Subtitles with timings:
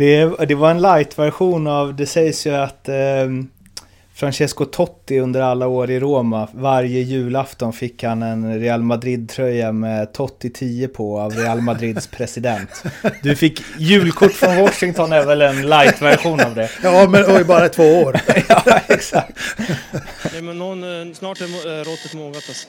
[0.00, 2.94] Det, det var en light-version av, det sägs ju att eh,
[4.14, 10.12] Francesco Totti under alla år i Roma, varje julafton fick han en Real Madrid-tröja med
[10.12, 12.84] Totti 10 på av Real Madrids president.
[13.22, 16.70] Du fick julkort från Washington är väl en light-version av det?
[16.82, 18.20] Ja, men oj, bara två år.
[18.48, 19.32] ja, exakt.
[20.32, 22.68] Nej, men någon, eh, snart är eh, råttet mogat alltså.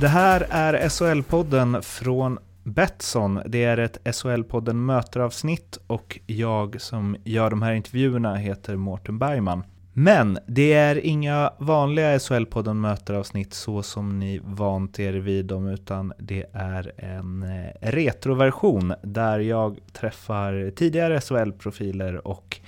[0.00, 3.40] Det här är SHL-podden från Betsson.
[3.46, 9.64] Det är ett SHL-podden möteravsnitt och jag som gör de här intervjuerna heter Mårten Bergman.
[9.92, 16.12] Men det är inga vanliga SHL-podden möteravsnitt så som ni vant er vid dem, utan
[16.18, 22.60] det är en eh, retroversion där jag träffar tidigare SHL-profiler och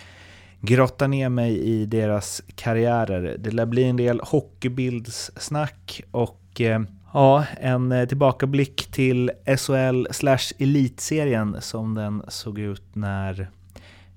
[0.61, 3.37] grottar ner mig i deras karriärer.
[3.39, 6.81] Det lär bli en del hockeybildssnack och eh,
[7.19, 13.50] Ja, en eh, tillbakablick till SHL slash Elitserien som den såg ut när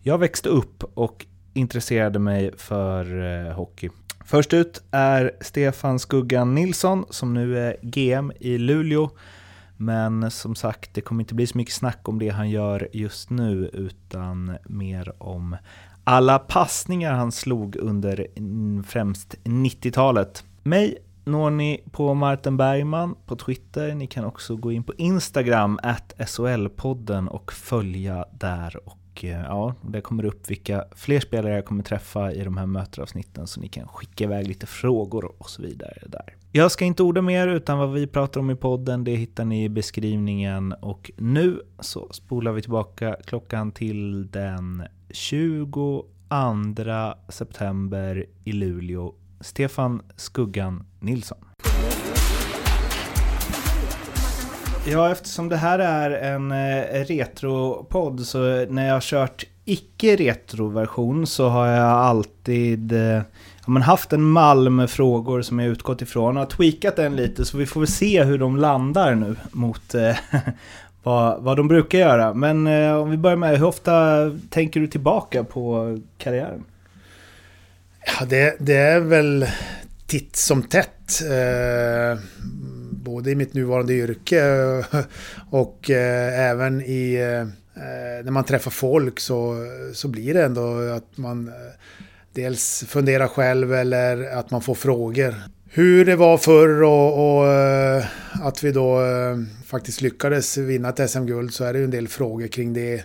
[0.02, 3.90] jag växte upp och intresserade mig för eh, hockey.
[4.26, 9.10] Först ut är Stefan Skuggan Nilsson som nu är GM i Luleå.
[9.78, 13.30] Men som sagt, det kommer inte bli så mycket snack om det han gör just
[13.30, 15.58] nu utan mer om
[16.04, 18.28] alla passningar han slog under
[18.84, 20.44] främst 90-talet.
[20.64, 23.96] Mig når ni på Martin Bergman på Twitter.
[23.96, 28.80] Ni kan också gå in på Instagram, at SHL-podden och följa där.
[28.86, 32.66] Och eh, ja, det kommer upp vilka fler spelare jag kommer träffa i de här
[32.66, 36.36] möteravsnitten så ni kan skicka iväg lite frågor och så vidare där.
[36.52, 39.64] Jag ska inte orda mer utan vad vi pratar om i podden det hittar ni
[39.64, 46.06] i beskrivningen och nu så spolar vi tillbaka klockan till den 22
[47.30, 51.38] september i Luleå Stefan Skuggan Nilsson.
[54.86, 61.50] Ja, eftersom det här är en eh, retropodd så när jag har kört icke-retroversion så
[61.50, 63.22] har jag alltid eh,
[63.68, 67.58] ja, haft en mall med frågor som jag utgått ifrån och tweakat den lite så
[67.58, 70.16] vi får väl se hur de landar nu mot eh,
[71.04, 72.34] vad, vad de brukar göra.
[72.34, 73.92] Men eh, om vi börjar med, hur ofta
[74.50, 76.64] tänker du tillbaka på karriären?
[78.06, 79.46] Ja, det, det är väl
[80.12, 81.22] titt som tätt.
[81.22, 82.20] Eh,
[82.92, 84.44] både i mitt nuvarande yrke
[85.50, 87.14] och eh, även i...
[87.14, 87.42] Eh,
[87.84, 89.56] eh, när man träffar folk så,
[89.94, 91.54] så blir det ändå att man eh,
[92.34, 95.36] dels funderar själv eller att man får frågor.
[95.70, 98.06] Hur det var förr och, och eh,
[98.42, 99.00] att vi då
[99.66, 103.04] faktiskt lyckades vinna ett SM-guld så är det ju en del frågor kring det.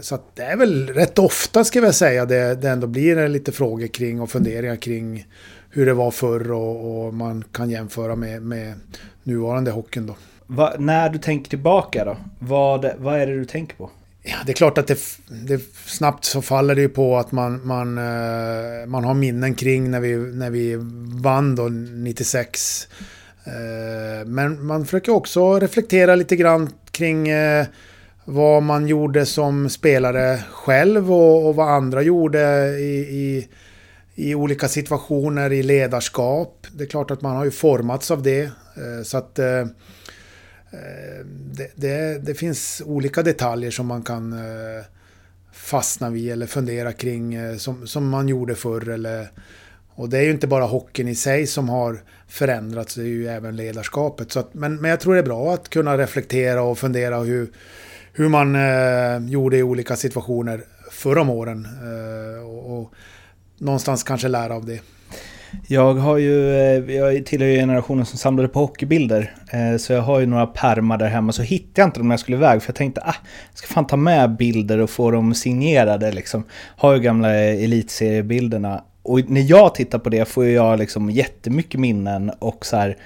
[0.00, 3.52] Så så det är väl rätt ofta ska jag säga det, det ändå blir lite
[3.52, 5.26] frågor kring och funderingar kring
[5.70, 8.74] hur det var förr och, och man kan jämföra med, med
[9.22, 10.16] nuvarande hockeyn då.
[10.46, 13.90] Va, när du tänker tillbaka då, vad, vad är det du tänker på?
[14.22, 17.66] Ja, det är klart att det, det, snabbt så faller det ju på att man,
[17.66, 20.76] man, eh, man har minnen kring när vi, när vi
[21.22, 22.88] vann då 96.
[23.44, 27.28] Eh, men man försöker också reflektera lite grann kring
[28.28, 32.40] vad man gjorde som spelare själv och, och vad andra gjorde
[32.78, 33.48] i, i,
[34.16, 36.66] i, olika situationer i ledarskap.
[36.72, 38.42] Det är klart att man har ju formats av det.
[38.42, 39.66] Eh, så att eh, eh,
[41.26, 44.34] det, det, det finns olika detaljer som man kan
[45.52, 48.88] fastna vid eller fundera kring som, som man gjorde förr.
[48.88, 49.28] Eller,
[49.94, 53.28] och det är ju inte bara hockeyn i sig som har förändrats, det är ju
[53.28, 54.32] även ledarskapet.
[54.32, 57.48] Så att, men, men jag tror det är bra att kunna reflektera och fundera hur,
[58.12, 61.68] hur man eh, gjorde i olika situationer förra om åren.
[61.82, 62.92] Eh, och, och,
[63.58, 64.80] någonstans kanske lära av det.
[65.66, 69.34] Jag har ju, eh, jag tillhör ju generationen som samlade på hockeybilder.
[69.50, 71.32] Eh, så jag har ju några pärmar där hemma.
[71.32, 72.62] Så hittade jag inte dem när jag skulle iväg.
[72.62, 73.14] För jag tänkte, ah,
[73.50, 76.44] jag ska fan ta med bilder och få dem signerade liksom.
[76.76, 78.84] Har ju gamla elitseriebilderna.
[79.02, 82.96] Och när jag tittar på det får jag liksom jättemycket minnen och så här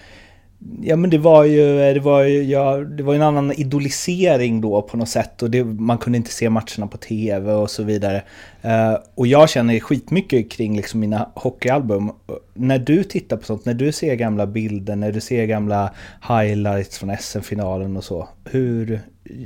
[0.82, 4.60] Ja men det var ju, eh, det var ju, ja, det var en annan idolisering
[4.60, 7.82] då på något sätt och det, man kunde inte se matcherna på tv och så
[7.82, 8.22] vidare.
[8.64, 12.12] Uh, och jag känner skitmycket kring liksom mina hockeyalbum.
[12.54, 15.94] När du tittar på sånt, när du ser gamla bilder, när du ser gamla
[16.28, 18.28] highlights från SM-finalen och så.
[18.44, 19.00] Hur,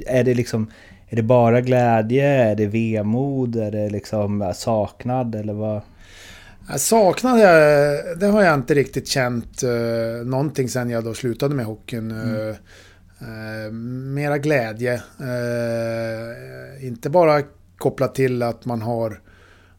[0.07, 0.71] är det liksom,
[1.09, 2.29] är det bara glädje?
[2.29, 3.57] Är det vemod?
[3.57, 5.35] Är det liksom saknad?
[5.35, 5.81] Eller vad?
[7.39, 12.11] Jag, det har jag inte riktigt känt uh, någonting sen jag då slutade med hockeyn.
[12.11, 12.37] Mm.
[12.37, 12.55] Uh,
[13.23, 13.73] uh,
[14.13, 14.95] mera glädje.
[15.21, 17.43] Uh, inte bara
[17.79, 19.21] kopplat till att man har,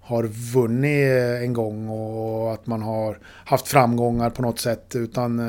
[0.01, 0.23] har
[0.53, 1.11] vunnit
[1.43, 4.95] en gång och att man har haft framgångar på något sätt.
[4.95, 5.41] Utan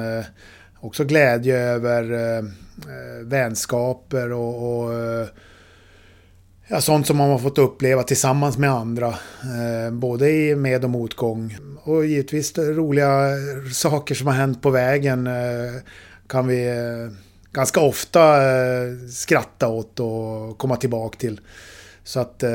[0.80, 2.44] också glädje över
[3.22, 4.92] vänskaper och, och
[6.68, 9.08] Ja, sånt som man har fått uppleva tillsammans med andra.
[9.42, 11.56] Eh, både i med och motgång.
[11.82, 13.30] Och givetvis roliga
[13.72, 15.82] saker som har hänt på vägen eh,
[16.26, 17.12] kan vi eh,
[17.52, 21.40] ganska ofta eh, skratta åt och komma tillbaka till.
[22.04, 22.50] Så att eh,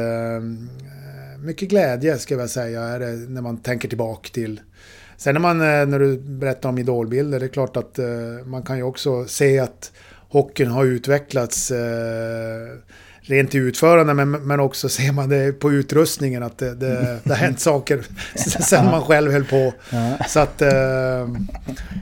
[1.40, 4.62] mycket glädje ska jag säga är det när man tänker tillbaka till.
[5.18, 8.64] Sen när, man, eh, när du berättar om idolbilder, det är klart att eh, man
[8.64, 9.92] kan ju också se att
[10.30, 12.78] hockeyn har utvecklats eh,
[13.22, 17.30] rent i utförande men, men också ser man det på utrustningen att det, det, det
[17.30, 18.02] har hänt saker
[18.36, 19.74] sen man själv höll på.
[20.28, 21.28] Så att eh,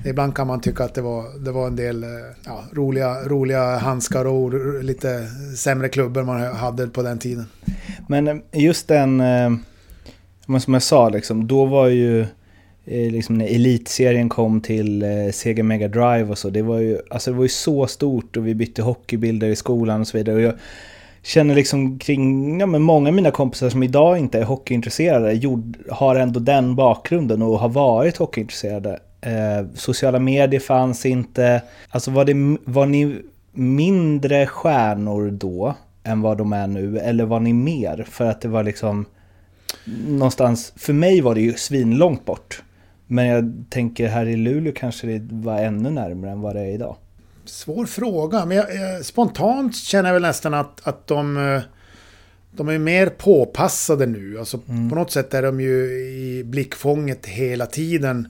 [0.06, 2.10] ibland kan man tycka att det var, det var en del eh,
[2.46, 5.28] ja, roliga, roliga handskar och lite
[5.58, 7.46] sämre klubbor man hade på den tiden.
[8.08, 9.50] Men eh, just den, eh,
[10.60, 12.26] som jag sa, liksom, då var ju
[12.86, 17.38] liksom när elitserien kom till Sega Mega Drive och så, det var ju, alltså det
[17.38, 20.36] var ju så stort och vi bytte hockeybilder i skolan och så vidare.
[20.36, 20.54] Och jag,
[21.30, 25.78] känner liksom kring, ja men många av mina kompisar som idag inte är hockeyintresserade gjord,
[25.90, 29.00] har ändå den bakgrunden och har varit hockeyintresserade.
[29.22, 31.62] Eh, sociala medier fanns inte.
[31.90, 33.22] Alltså var, det, var ni
[33.52, 37.00] mindre stjärnor då än vad de är nu?
[37.00, 38.06] Eller var ni mer?
[38.10, 39.06] För att det var liksom
[40.08, 42.64] någonstans, för mig var det ju svinlångt bort.
[43.08, 46.74] Men jag tänker här i Luleå kanske det var ännu närmare än vad det är
[46.74, 46.96] idag.
[47.50, 51.62] Svår fråga, men jag, jag, spontant känner jag väl nästan att, att de, eh,
[52.52, 54.40] de är mer påpassade nu.
[54.40, 54.90] Alltså mm.
[54.90, 58.28] på något sätt är de ju i blickfånget hela tiden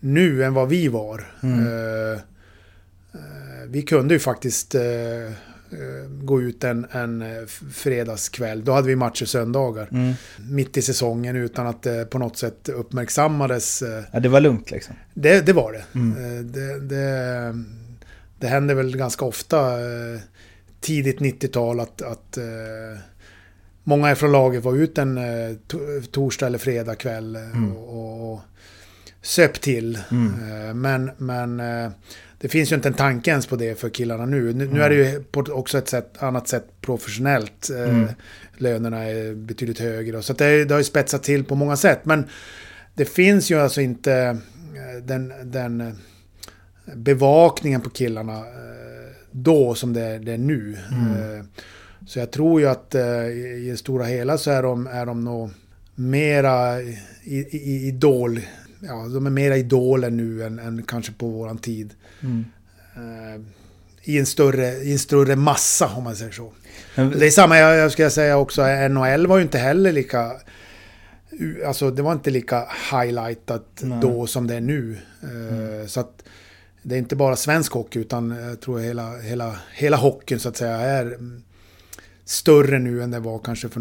[0.00, 1.30] nu än vad vi var.
[1.42, 1.66] Mm.
[1.66, 2.18] Uh, uh,
[3.68, 4.80] vi kunde ju faktiskt uh,
[6.22, 7.24] gå ut en, en
[7.72, 8.64] fredagskväll.
[8.64, 9.88] Då hade vi matcher söndagar.
[9.92, 10.14] Mm.
[10.50, 13.82] Mitt i säsongen utan att det på något sätt uppmärksammades.
[14.12, 14.94] Ja, det var lugnt liksom?
[15.14, 15.98] Det, det var det.
[15.98, 16.52] Mm.
[16.52, 17.54] det, det
[18.38, 20.20] det händer väl ganska ofta eh,
[20.80, 23.00] tidigt 90-tal att, att eh,
[23.84, 25.56] många från laget var ute en eh,
[26.10, 27.76] torsdag eller fredag kväll mm.
[27.76, 28.40] och, och
[29.22, 29.98] söp till.
[30.10, 30.80] Mm.
[30.80, 31.62] Men, men
[32.40, 34.52] det finns ju inte en tanke ens på det för killarna nu.
[34.52, 34.80] Nu, mm.
[34.80, 37.68] är det ju på också ett sätt, annat sätt professionellt.
[37.70, 38.08] Mm.
[38.56, 40.22] Lönerna är betydligt högre.
[40.22, 42.04] Så det, det har ju spetsat till på många sätt.
[42.04, 42.24] Men
[42.94, 44.38] det finns ju alltså inte
[45.02, 45.98] den, den
[46.94, 50.76] bevakningen på killarna eh, då som det är, det är nu.
[50.92, 51.38] Mm.
[51.38, 51.44] Eh,
[52.06, 55.24] så jag tror ju att eh, i det stora hela så är de, är de
[55.24, 55.50] nog
[55.94, 58.40] mera i, i, idol.
[58.80, 61.94] Ja, de är mera idoler nu än, än kanske på våran tid.
[62.20, 62.44] Mm.
[64.02, 66.52] I, en större, I en större massa om man säger så.
[66.94, 70.32] Det är samma, jag, jag ska säga också, NHL var ju inte heller lika...
[71.66, 73.98] Alltså det var inte lika highlightat nej.
[74.02, 74.98] då som det är nu.
[75.22, 75.88] Mm.
[75.88, 76.22] Så att
[76.82, 80.56] det är inte bara svensk hockey utan jag tror hela, hela, hela hockeyn så att
[80.56, 81.18] säga är
[82.24, 83.80] större nu än det var kanske för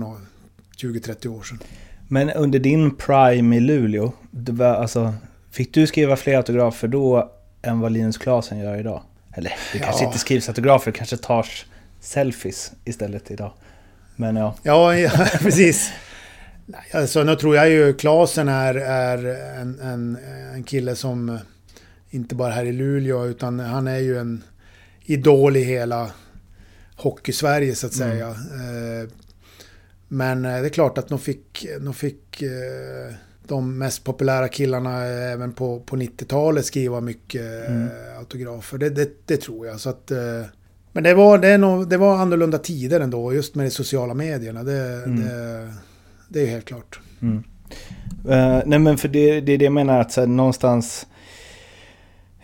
[0.77, 1.59] 20-30 år sedan.
[2.07, 5.13] Men under din prime i Luleå, var alltså,
[5.51, 9.01] fick du skriva fler autografer då än vad Linus Klasen gör idag?
[9.33, 10.07] Eller det kanske ja.
[10.07, 11.65] inte skrivs autografer, det kanske tas
[11.99, 13.51] selfies istället idag.
[14.15, 14.55] Men ja.
[14.63, 15.91] Ja, ja precis.
[16.91, 19.17] Alltså nu tror jag ju Klasen är, är
[19.61, 20.17] en, en,
[20.53, 21.39] en kille som
[22.09, 24.43] inte bara här i Luleå, utan han är ju en
[25.01, 26.11] idol i hela
[26.95, 28.11] Hockeysverige så att mm.
[28.11, 28.35] säga.
[28.53, 29.09] Mm.
[30.07, 33.13] Men eh, det är klart att de fick, de fick eh,
[33.47, 37.89] de mest populära killarna även på, på 90-talet skriva mycket mm.
[38.19, 38.77] autografer.
[38.77, 39.79] Det, det, det, tror jag.
[39.79, 40.11] Så att,
[40.91, 44.63] men det var, det, nog, det var annorlunda tider ändå, just med de sociala medierna.
[44.63, 45.21] Det, mm.
[45.21, 45.73] det,
[46.27, 46.99] det är helt klart.
[47.21, 47.43] Mm.
[48.25, 51.07] Uh, nej men för det, det är det jag menar att så här, någonstans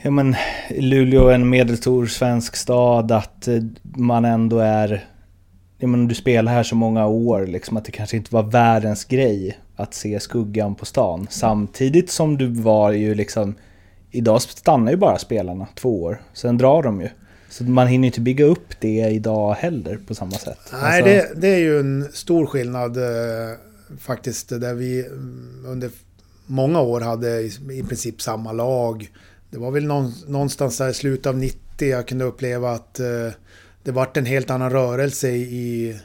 [0.04, 0.36] ja men
[0.70, 5.08] Luleå är en medelstor svensk stad, att eh, man ändå är,
[5.78, 9.06] ja men du spelar här så många år, liksom att det kanske inte var världens
[9.06, 11.28] grej att se skuggan på stan.
[11.30, 13.56] Samtidigt som du var ju liksom,
[14.12, 17.10] idag stannar ju bara spelarna två år, sen drar de ju.
[17.50, 20.60] Så man hinner inte bygga upp det idag heller på samma sätt.
[20.72, 21.04] Nej, alltså...
[21.04, 23.58] det, det, är ju en stor skillnad eh,
[24.00, 24.50] faktiskt.
[24.50, 25.90] Där vi mm, under
[26.46, 29.10] många år hade i, i princip samma lag
[29.54, 29.86] det var väl
[30.28, 33.30] någonstans där i slutet av 90 jag kunde uppleva att eh,
[33.84, 36.00] det vart en helt annan rörelse i,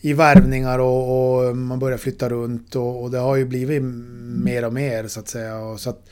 [0.00, 3.82] i värvningar och, och man börjar flytta runt och, och, det har ju blivit
[4.44, 5.58] mer och mer så att säga.
[5.58, 6.08] Och så att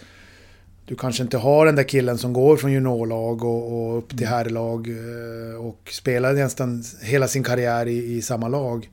[0.87, 4.27] du kanske inte har den där killen som går från juniorlag och, och upp till
[4.27, 8.91] herrlag eh, och spelar nästan hela sin karriär i, i samma lag.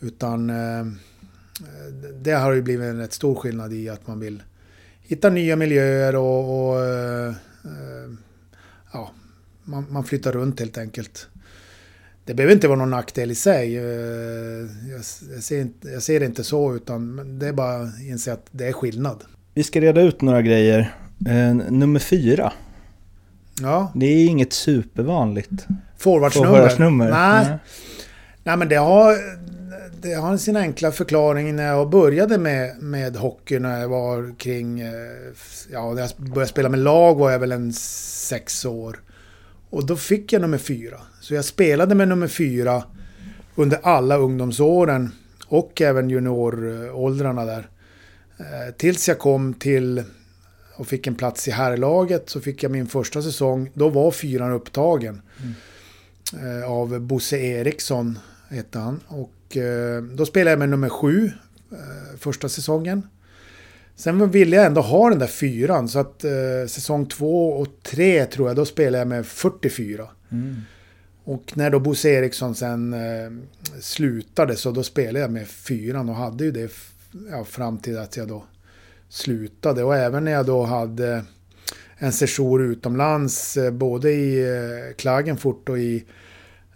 [0.00, 0.86] Utan eh,
[2.22, 4.42] det har ju blivit en rätt stor skillnad i att man vill
[5.08, 7.34] hitta nya miljöer och, och eh,
[8.92, 9.10] ja,
[9.64, 11.28] man, man flyttar runt helt enkelt.
[12.24, 13.74] Det behöver inte vara någon nackdel i sig.
[13.74, 18.32] Jag, jag, ser, inte, jag ser det inte så, utan det är bara att inse
[18.32, 19.24] att det är skillnad.
[19.54, 20.94] Vi ska reda ut några grejer.
[21.26, 22.52] Eh, nummer fyra.
[23.60, 23.92] Ja.
[23.94, 25.66] Det är inget supervanligt
[25.98, 26.48] forwardsnummer.
[26.48, 27.10] forwardsnummer.
[27.10, 27.44] Nej.
[27.48, 27.58] Nej.
[28.42, 29.16] Nej, men det har,
[30.00, 34.80] det har sin enkla förklaring när jag började med, med hockey när jag var kring...
[34.80, 34.92] eh,
[35.72, 39.00] Ja, när jag började spela med lag var jag väl en sex år.
[39.70, 41.00] Och då fick jag nummer fyra.
[41.20, 42.82] Så jag spelade med nummer fyra
[43.54, 45.12] under alla ungdomsåren
[45.46, 47.68] och även junioråldrarna där.
[48.38, 50.02] Eh, Tills jag kom till
[50.76, 53.70] och fick en plats i herrlaget så fick jag min första säsong.
[53.74, 55.22] Då var fyran upptagen.
[56.42, 59.00] Eh, Av Bosse Eriksson hette han.
[59.06, 61.30] Och eh, då spelade jag med nummer sju
[61.72, 63.08] eh, första säsongen.
[63.96, 66.30] Sen ville jag ändå ha den där fyran så att eh,
[66.66, 70.08] säsong två och tre tror jag då spelade jag med 44.
[71.24, 72.96] Och när då Bosse Eriksson sen
[73.80, 76.72] slutade så då spelade jag med fyran och hade ju det
[77.30, 78.44] ja, fram till att jag då
[79.08, 79.84] slutade.
[79.84, 81.24] Och även när jag då hade
[81.96, 84.44] en session utomlands, både i
[84.96, 86.04] Klagenfurt och i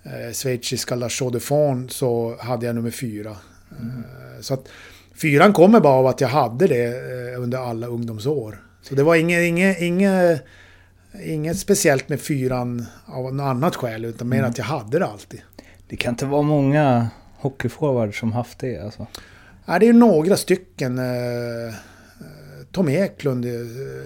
[0.04, 3.30] eh, schweiziska La Chaux de Fonds så hade jag nummer fyra.
[3.70, 4.68] Eh, Så att
[5.14, 8.62] fyran kommer bara av att jag hade det eh, under alla ungdomsår.
[8.82, 10.44] Så det var inget, inget, inget,
[11.24, 15.40] inget speciellt med fyran av något annat skäl, utan mer att jag hade det alltid.
[15.88, 19.06] Det kan inte vara många hockeyforwards som haft det alltså.
[19.66, 20.98] Ja, det är några stycken.
[20.98, 21.74] eh,
[22.72, 23.44] Tom Eklund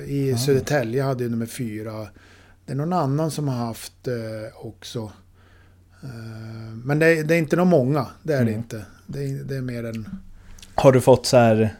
[0.07, 2.09] i Södertälje hade ju nummer fyra.
[2.65, 4.09] Det är någon annan som har haft
[4.55, 5.12] också.
[6.03, 6.09] Eh,
[6.85, 8.85] Men det är, det är inte någon många, det är det inte.
[9.07, 10.09] Det är, det är mer än...
[10.75, 11.75] Har du fått så här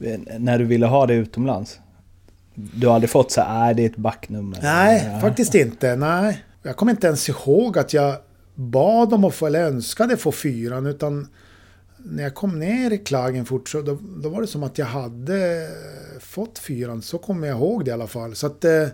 [0.00, 1.78] eh, när du ville ha det utomlands?
[2.54, 4.58] Du har aldrig fått så här, är det ett backnummer?
[4.62, 5.20] Nej, Ja.
[5.20, 5.96] faktiskt inte.
[5.96, 6.44] Nej.
[6.62, 8.16] Jag kommer inte ens ihåg att jag
[8.54, 11.28] bad om att få, eller önskade få fyran, utan
[11.96, 15.68] när jag kom ner i Klagenfurt så då, då var det som att jag hade
[16.20, 17.02] fått fyran.
[17.02, 18.34] Så kommer jag ihåg det i alla fall.
[18.34, 18.64] Så att...
[18.64, 18.86] Eh,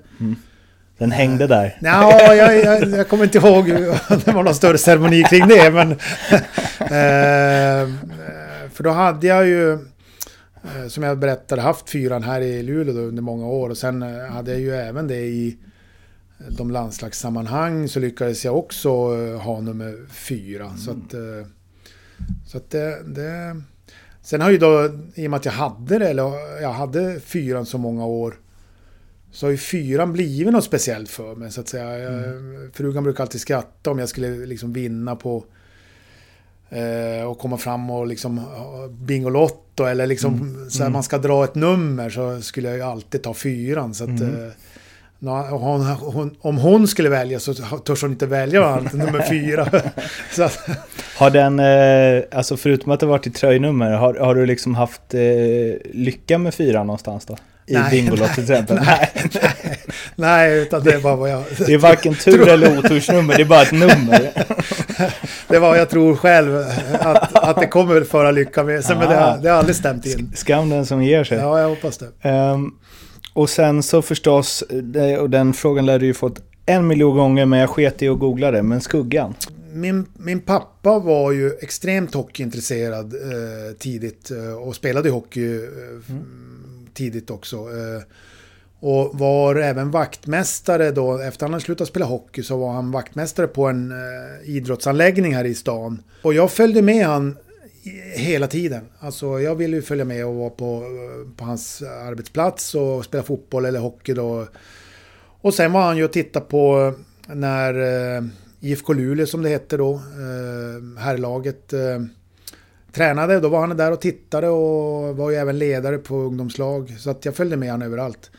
[1.01, 1.79] Den hängde där.
[1.81, 5.71] Ja, jag, jag, jag kommer inte ihåg hur- det var någon större ceremoni kring det.
[5.71, 5.91] Men,
[6.81, 7.89] eh,
[8.73, 13.23] för då hade jag ju, eh, som jag berättade, haft fyran här i Luleå under
[13.23, 13.71] många år.
[13.71, 15.57] Och sen eh, hade jag ju även det i
[16.49, 20.71] de landslagssammanhang så lyckades jag också eh, ha nummer fyra.
[20.77, 21.15] Så att,
[22.47, 23.61] så att det, det...
[24.23, 27.67] Sen har ju då, i och med att jag hade det, eller jag hade fyran
[27.67, 28.35] så många år,
[29.33, 31.99] så har ju fyran blivit något speciellt för mig så att säga.
[31.99, 32.35] Jag,
[32.73, 35.45] Frugan brukar alltid skratta om jag skulle liksom vinna på
[36.71, 38.41] eh, och komma fram och liksom
[38.91, 43.23] Bingolotto eller liksom så här, man ska dra ett nummer så skulle jag ju alltid
[43.23, 43.95] ta fyran.
[43.95, 44.29] Så att, eh,
[45.19, 49.63] nå- hon, hon, om hon skulle välja så törs hon inte välja annat nummer fyra.
[50.45, 50.59] att,
[51.17, 55.15] Har den, eh, alltså förutom att det varit i tröjnummer, har, har du liksom haft
[55.15, 55.21] eh,
[55.93, 57.37] lycka med fyra någonstans då?
[57.71, 58.77] I Nej, Bingolotto till exempel?
[58.87, 59.53] nej, nej,
[60.17, 61.45] nej, utan det är bara vad jag...
[61.67, 64.33] Det är varken tur eller otursnummer, det är bara ett nummer.
[65.49, 66.65] Det var jag tror själv
[67.01, 70.07] att, att det kommer föra lycka med sig, men det har, det har aldrig stämt
[70.07, 70.33] in.
[70.35, 71.39] Skam den som ger sig.
[71.39, 72.29] Ja, jag hoppas det.
[72.29, 72.71] Ehm,
[73.33, 74.65] och sen så förstås,
[75.21, 78.19] och den frågan lär du ju fått en miljon gånger, men jag sket i att
[78.19, 79.35] googla det, men skuggan.
[79.73, 85.61] Min, min pappa var ju extremt hockeyintresserad eh, tidigt eh, och spelade hockey eh,
[86.95, 87.57] tidigt också.
[87.57, 88.03] Eh,
[88.81, 93.47] och var även vaktmästare då, efter han hade slutat spela hockey så var han vaktmästare
[93.47, 96.03] på en eh, idrottsanläggning här i stan.
[96.23, 97.37] Och jag följde med han
[98.15, 98.85] hela tiden.
[98.99, 103.23] Alltså jag ville ju följa med och vara på, eh, på hans arbetsplats och spela
[103.23, 104.47] fotboll eller hockey då.
[105.41, 106.95] Och sen var han ju och tittade på
[107.27, 107.75] när
[108.61, 110.01] IFK Luleå som det hette då,
[110.99, 111.73] herrlaget,
[112.93, 113.41] tränade.
[113.41, 116.97] Då var han där och tittade och var ju även ledare på ungdomslag.
[116.99, 118.31] Så att jag följde med han överallt.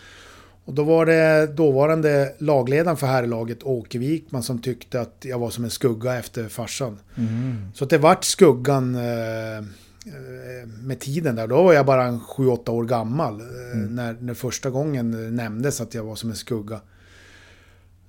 [0.65, 5.49] Och då var det dåvarande lagledaren för herrlaget, Åke Wikman, som tyckte att jag var
[5.49, 6.99] som en skugga efter farsan.
[7.73, 9.63] Så att det vart skuggan eh, eh,
[10.83, 11.47] med tiden där.
[11.47, 13.39] Då var jag bara en 7-8 år gammal.
[13.41, 16.79] eh, När, när första gången nämndes att jag var som en skugga.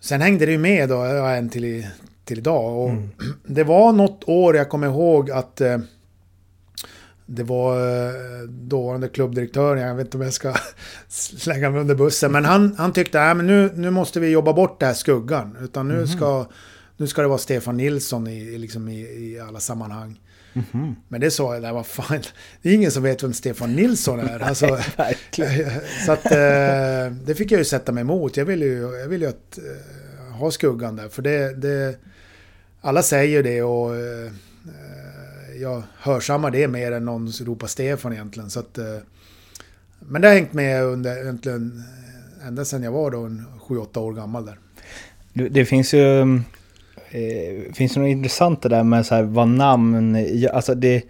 [0.00, 1.86] Sen hängde det ju med då, en till
[2.24, 2.78] till idag.
[2.78, 2.90] Och
[3.46, 5.78] Det var något år jag kommer ihåg att eh,
[7.26, 10.54] det var eh, dåvarande klubbdirektören, jag vet inte om jag ska
[11.08, 14.80] slänga mig under bussen, men han, han tyckte att nu, nu måste vi jobba bort
[14.80, 15.56] det här skuggan.
[15.60, 16.46] Utan nu, ska,
[16.96, 20.20] nu ska det vara Stefan Nilsson i, liksom i, i alla sammanhang.
[21.08, 22.22] Men det sa jag, där, vad fan,
[22.62, 24.40] det är ingen som vet vem Stefan Nilsson är.
[24.42, 24.66] Alltså,
[26.06, 28.36] så att eh, det fick jag ju sätta mig emot.
[28.36, 31.08] Jag vill ju, jag vill ju att, eh, ha skuggan där.
[31.08, 31.96] För det, det,
[32.80, 33.94] alla säger det och
[35.62, 38.50] jag hörsammar det mer än någon ropar Stefan egentligen.
[38.50, 38.96] Så att, eh,
[39.98, 41.84] men det har hängt med under, egentligen,
[42.40, 44.58] eh, ända sedan jag var då en 7-8 år gammal där.
[45.48, 46.20] Det finns ju...
[47.10, 50.26] Eh, finns det något intressant det där med så här, vad namn...
[50.52, 51.02] Alltså det,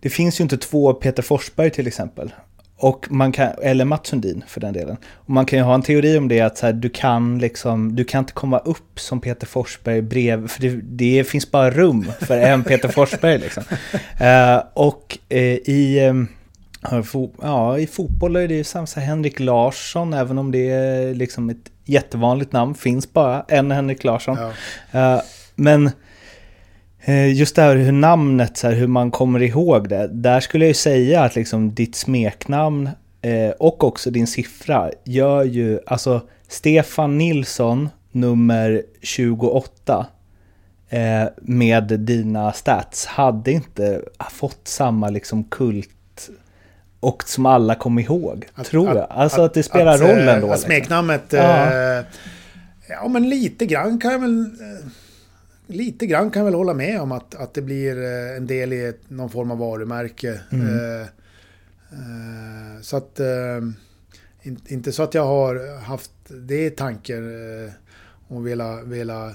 [0.00, 2.32] det finns ju inte två Peter Forsberg till exempel.
[2.82, 4.96] Och man kan, eller Mats Sundin för den delen.
[5.14, 8.04] Och man kan ju ha en teori om det att här, du kan liksom, du
[8.04, 12.38] kan inte komma upp som Peter Forsberg brev, för det, det finns bara rum för
[12.38, 13.62] en Peter Forsberg liksom.
[14.20, 17.00] Eh, och eh, i, eh,
[17.42, 18.86] Ja, i fotboll är det ju samma.
[18.96, 24.38] Henrik Larsson, även om det är liksom ett jättevanligt namn, finns bara en Henrik Larsson.
[24.90, 25.14] Ja.
[25.14, 25.20] Eh,
[25.54, 25.90] Men
[27.34, 30.08] just det här hur namnet, så här, hur man kommer ihåg det.
[30.12, 32.90] Där skulle jag ju säga att liksom ditt smeknamn
[33.22, 40.06] eh, och också din siffra gör ju, alltså Stefan Nilsson nummer 28
[40.88, 45.88] eh, med dina stats hade inte fått samma liksom kult
[47.00, 49.06] och som alla kom ihåg, tror jag.
[49.10, 50.46] Alltså att, det spelar roll eh, ändå.
[50.46, 50.66] Att liksom.
[50.66, 51.22] smeknamnet...
[51.28, 51.72] Ja.
[51.72, 52.04] Eh,
[52.88, 54.50] ja, men lite grann kan jag väl...
[55.72, 58.72] Lite grann kan jag väl hålla med om att, att det blir eh, en del
[58.72, 60.40] i någon form av varumärke.
[60.50, 60.66] Mm.
[60.66, 61.00] Eh,
[61.92, 63.20] eh, så att...
[64.44, 67.24] In, inte så att jag har haft det i tanken
[68.28, 68.84] och velat...
[68.84, 69.34] Vela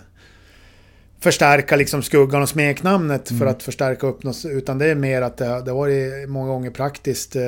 [1.19, 4.45] förstärka liksom skuggan och smeknamnet för att förstärka upp något.
[4.45, 7.41] Utan det är mer att det, det varit många gånger praktiskt eh,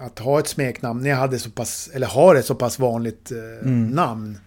[0.00, 1.02] att ha ett smeknamn.
[1.02, 4.38] När jag hade så pass, eller har ett så pass vanligt eh, namn.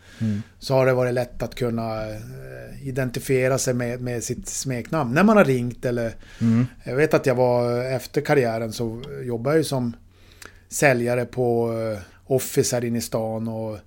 [0.59, 5.13] Så har det varit lätt att kunna eh, identifiera sig med, med sitt smeknamn.
[5.13, 6.15] När man har ringt eller...
[6.83, 9.93] Jag vet att jag var efter karriären så jobbade jag ju som
[10.69, 13.47] säljare på eh, Office här inne i stan.
[13.47, 13.77] Och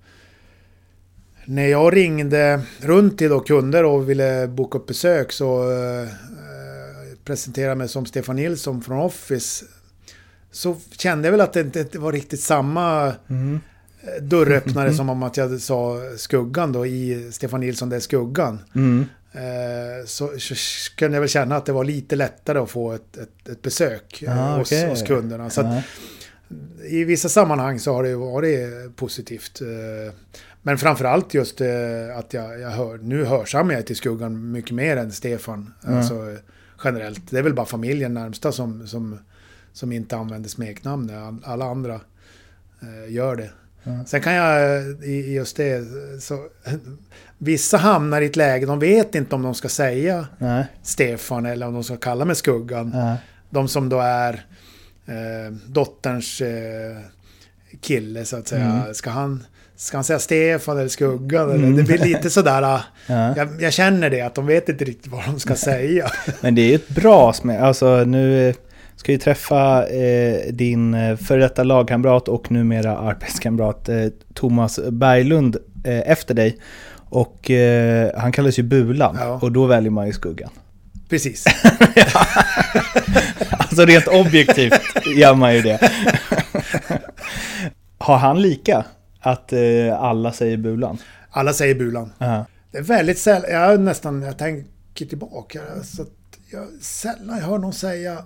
[1.45, 6.07] när jag ringde runt till då kunder och ville boka upp besök så eh,
[7.23, 9.65] presenterade jag mig som Stefan Nilsson från Office.
[10.51, 13.13] Så kände jag väl att det inte var riktigt samma eh,
[14.21, 18.59] dörröppnare som om att jag sa Skuggan då i Stefan Nilsson, det är Skuggan.
[18.75, 19.05] Mm.
[19.31, 20.55] Eh, så, så
[20.95, 24.21] kunde jag väl känna att det var lite lättare att få ett, ett, ett besök
[24.23, 24.89] eh, Ah, hos, okej.
[24.89, 25.49] hos kunderna.
[25.49, 25.83] Så att,
[26.89, 29.61] i vissa sammanhang så har det varit positivt.
[29.61, 30.13] eh,
[30.61, 31.61] Men framförallt just
[32.17, 35.73] att jag, jag hör, nu hörsammar jag till skuggan mycket mer än Stefan.
[35.81, 36.37] Alltså, eh,
[36.83, 37.21] generellt.
[37.31, 39.19] Det är väl bara familjen närmsta som, som,
[39.73, 41.09] som inte använder smeknamn.
[41.09, 42.01] All- Alla andra
[43.09, 43.49] gör det.
[44.05, 45.83] Sen kan jag i just det,
[46.21, 46.45] så
[47.37, 50.65] vissa hamnar i ett läge, de vet inte om de ska säga Nej.
[50.83, 52.91] Stefan eller om de ska kalla mig Skuggan.
[52.95, 53.15] Ja.
[53.49, 54.33] De som då är
[55.05, 56.97] eh, dotterns eh,
[57.81, 58.65] kille så att säga.
[58.65, 58.93] Mm.
[58.93, 59.43] Ska, han,
[59.75, 61.51] ska han säga Stefan eller Skuggan?
[61.51, 61.77] Eller?
[61.77, 62.61] Det blir lite sådär...
[62.61, 63.33] ah, Ja.
[63.37, 66.11] Jag, jag känner det, att de vet inte riktigt vad de ska säga.
[66.41, 67.59] Men det är ju ett bra smek.
[67.59, 68.55] Alltså nu eh,
[68.99, 75.57] ska jag träffa eh, din eh, före detta lagkamrat och numera arbetskamrat eh, Thomas Berglund
[75.83, 76.57] eh, efter dig.
[77.09, 79.39] Och eh, han kallas ju Bulan Ja.
[79.41, 80.49] och då väljer man ju skuggan.
[81.09, 81.45] Precis.
[83.51, 84.81] Alltså rent objektivt
[85.15, 85.91] gör man ju det.
[87.97, 88.85] Har han lika?
[89.19, 89.59] Att eh,
[89.99, 90.97] alla säger Bulan?
[91.29, 92.13] Alla säger Bulan.
[92.17, 92.45] Ja.
[92.71, 96.05] Det är väldigt sällan, jag nästan, jag tänker tillbaka, så
[96.51, 98.17] jag sällan jag hör någon säga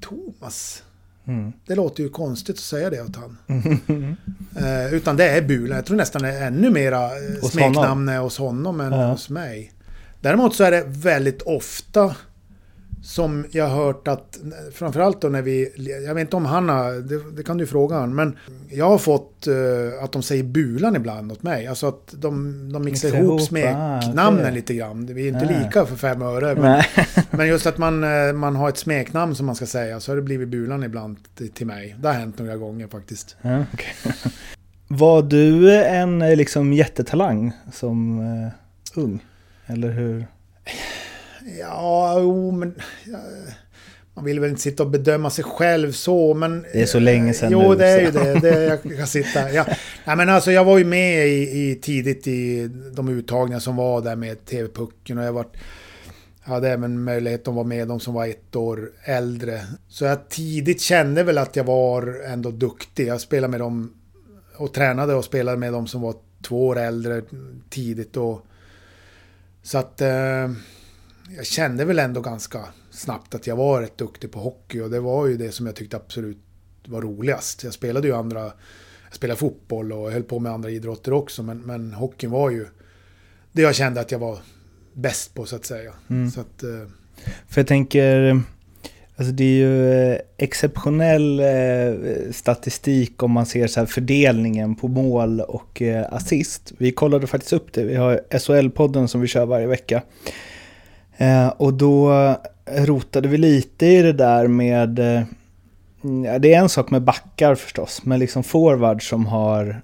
[0.00, 0.82] Thomas.
[1.26, 1.52] Mm.
[1.66, 3.38] Det låter ju konstigt att säga det åt han.
[4.56, 5.76] eh, utan det är Bulan.
[5.76, 9.10] Jag tror nästan det är ännu mera eh, Hos smeknamn är hos honom än Ja.
[9.10, 9.72] hos mig.
[10.20, 12.16] Däremot så är det väldigt ofta
[13.02, 14.38] som jag har hört att,
[14.72, 15.72] framförallt då när vi,
[16.06, 18.36] jag vet inte om han har, det, det kan du fråga han, men
[18.70, 21.66] jag har fått eh, att de säger Bulan ibland åt mig.
[21.66, 22.20] Alltså att de,
[22.72, 25.06] de mixar Mixar ihop ihop, smeknamnen ah, lite grann.
[25.06, 25.62] Vi är inte Ah.
[25.62, 26.54] lika för fem öre.
[26.54, 26.86] Men, Nej.
[27.30, 30.16] men just att man, eh, man har ett smeknamn som man ska säga, så har
[30.16, 31.96] det blivit Bulan ibland till, till mig.
[31.98, 33.36] Det har hänt några gånger faktiskt.
[33.42, 33.94] Ja, okej.
[34.88, 39.24] Var du en eh, liksom jättetalang som eh, ung?
[39.66, 40.26] Eller hur?
[41.58, 42.74] Ja, jo, men...
[43.04, 43.18] Ja,
[44.14, 46.66] man vill väl inte sitta och bedöma sig själv så, men...
[46.72, 48.40] Det är så länge sedan Jo, nu, det är ju det.
[48.40, 49.50] det jag kan sitta...
[49.50, 49.66] Ja.
[50.04, 54.00] Nej, men alltså jag var ju med i, i tidigt i de uttagningar som var
[54.00, 55.46] där med TV-pucken och jag var,
[56.40, 59.60] hade även möjlighet att vara med de som var ett år äldre.
[59.88, 63.06] Så jag tidigt kände väl att jag var ändå duktig.
[63.06, 63.94] Jag spelade med dem
[64.56, 67.22] och tränade och spelade med dem som var två år äldre
[67.70, 68.16] tidigt.
[68.16, 68.46] Och,
[69.62, 70.50] så att eh,
[71.36, 75.00] jag kände väl ändå ganska snabbt att jag var rätt duktig på hockey och det
[75.00, 76.38] var ju det som jag tyckte absolut
[76.86, 77.64] var roligast.
[77.64, 78.40] Jag spelade ju andra,
[79.08, 82.66] jag spelade fotboll och höll på med andra idrotter också men, men hockeyn var ju
[83.52, 84.38] det jag kände att jag var
[84.92, 85.92] bäst på så att säga.
[86.10, 86.30] Mm.
[86.30, 86.86] Så att, eh,
[87.48, 88.40] För jag tänker,
[89.16, 94.88] alltså det är ju eh, exceptionell eh, statistik om man ser så här fördelningen på
[94.88, 96.72] mål och eh, assist.
[96.78, 100.02] Vi kollade faktiskt upp det, vi har SHL-podden som vi kör varje vecka.
[101.20, 102.12] Eh, och då
[102.78, 105.22] rotade vi lite i det där med, eh,
[106.40, 109.82] det är en sak med backar förstås, men liksom forwards som har,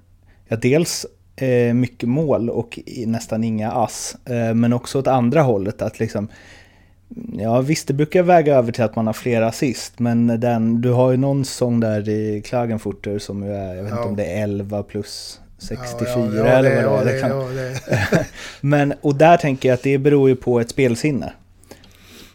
[0.48, 5.82] ja dels eh, mycket mål och nästan inga ass, eh, men också åt andra hållet
[5.82, 6.28] att liksom
[7.38, 10.90] Ja visst, det brukar väga över till att man har flera assist, men den, du
[10.92, 13.96] har ju någon sång där i Klagenfurter som ju är, jag vet Ja.
[13.98, 18.10] inte om det är 11 plus 64 ja, ja, eller det, vad det, det, är.
[18.10, 18.26] det,
[18.60, 21.32] Men, och där tänker jag att det beror ju på ett spelsinne.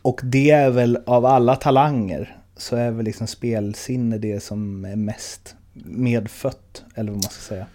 [0.02, 4.96] Och det är väl av alla talanger så är väl liksom spelsinne det som är
[4.96, 5.56] mest
[5.86, 7.66] medfött, eller vad man ska säga.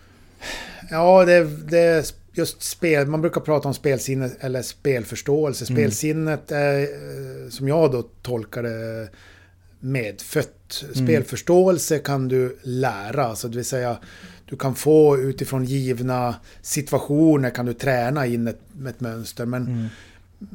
[0.90, 3.06] Ja, det, det just spel.
[3.06, 5.64] Man brukar prata om spelsinne eller spelförståelse.
[5.64, 5.76] Mm.
[5.76, 9.08] Spelsinnet är, eh, som jag då tolkar det,
[9.80, 10.84] medfött.
[10.84, 11.06] Mm.
[11.06, 13.96] Spelförståelse kan du lära, alltså det vill säga
[14.46, 19.46] du kan få utifrån givna situationer kan du träna in ett, ett mönster.
[19.46, 19.86] Men Mm.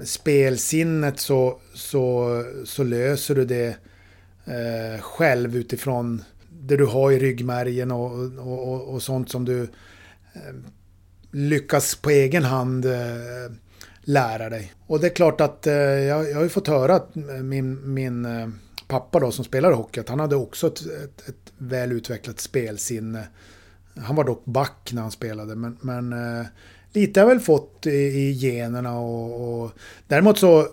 [0.05, 2.27] spelsinnet så, så,
[2.65, 3.67] så löser du det
[4.45, 9.61] eh, själv utifrån det du har i ryggmärgen och, och, och, och sånt som du
[10.33, 10.55] eh,
[11.31, 13.51] lyckas på egen hand eh,
[14.01, 14.73] lära dig.
[14.87, 18.25] Och det är klart att eh, jag, jag har ju fått höra att min, min
[18.25, 18.49] eh,
[18.87, 23.27] pappa då som spelar hockey, att han hade också ett, ett, ett väl utvecklat spelsinne.
[23.97, 26.45] Han var dock back när han spelade, men, men eh,
[26.93, 29.71] lite har jag väl fått i, i generna och, och
[30.07, 30.67] däremot så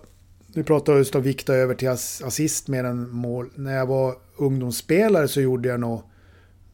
[0.52, 3.50] nu pratar just om vikta över till ass- assist mer än mål.
[3.54, 6.02] När jag var ungdomsspelare så gjorde jag nog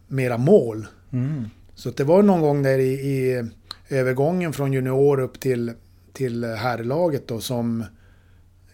[0.09, 0.87] mera mål.
[1.13, 1.45] Mm.
[1.75, 3.45] Så det var någon gång där i, i
[3.89, 5.73] övergången från junior upp till,
[6.13, 7.85] till herrlaget då som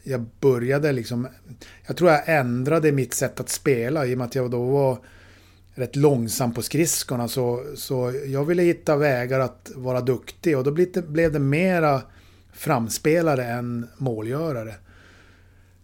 [0.03, 1.29] jag började liksom...
[1.87, 4.99] Jag tror jag ändrade mitt sätt att spela i och med att jag då var
[5.75, 7.29] rätt långsam på skridskorna.
[7.29, 11.39] Så, så jag ville hitta vägar att vara duktig och då blev det, blev det
[11.39, 12.03] mera
[12.53, 14.75] framspelare än målgörare.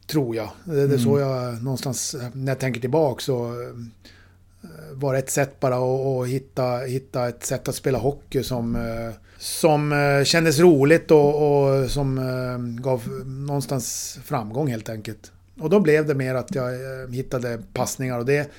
[0.06, 0.50] Tror jag.
[0.64, 5.60] Det, det är så jag någonstans, när jag tänker tillbaka så eh, var ett sätt
[5.60, 10.58] bara att, att hitta, hitta ett sätt att spela hockey som, eh, som eh, kändes
[10.58, 15.32] roligt och, och som gav någonstans framgång helt enkelt.
[15.60, 16.72] Och då blev det mer att jag
[17.14, 18.50] hittade passningar och det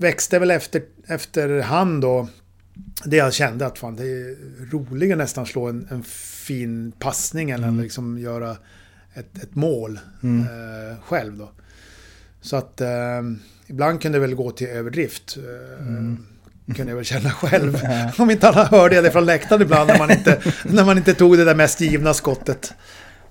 [0.00, 2.28] växte väl efter, efterhand då.
[3.04, 4.36] Det jag kände att fan, det är
[4.70, 8.56] roligare nästan slå en, en fin passning än att liksom göra
[9.14, 11.50] ett, ett mål eh, själv då.
[12.40, 12.88] Så att eh,
[13.66, 15.36] ibland kunde det väl gå till överdrift.
[15.36, 16.16] Eh,
[16.74, 17.78] Kunde jag väl känna själv.
[18.18, 21.38] Om inte alla hörde det från läktaren ibland när man, inte, när man inte tog
[21.38, 22.74] det där mest givna skottet.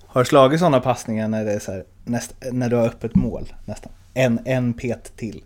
[0.06, 3.16] Har du slagit sådana passningar när, det är så här, näst, när du har öppet
[3.16, 3.92] mål nästan?
[4.14, 5.44] En, en pet till.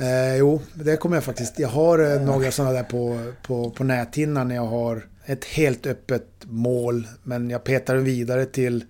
[0.00, 1.58] Eh, jo, det kommer jag faktiskt.
[1.58, 5.86] Jag har eh, några sådana där på, på, på näthinnan när jag har ett helt
[5.86, 7.06] öppet mål.
[7.22, 8.84] Men jag petar den vidare till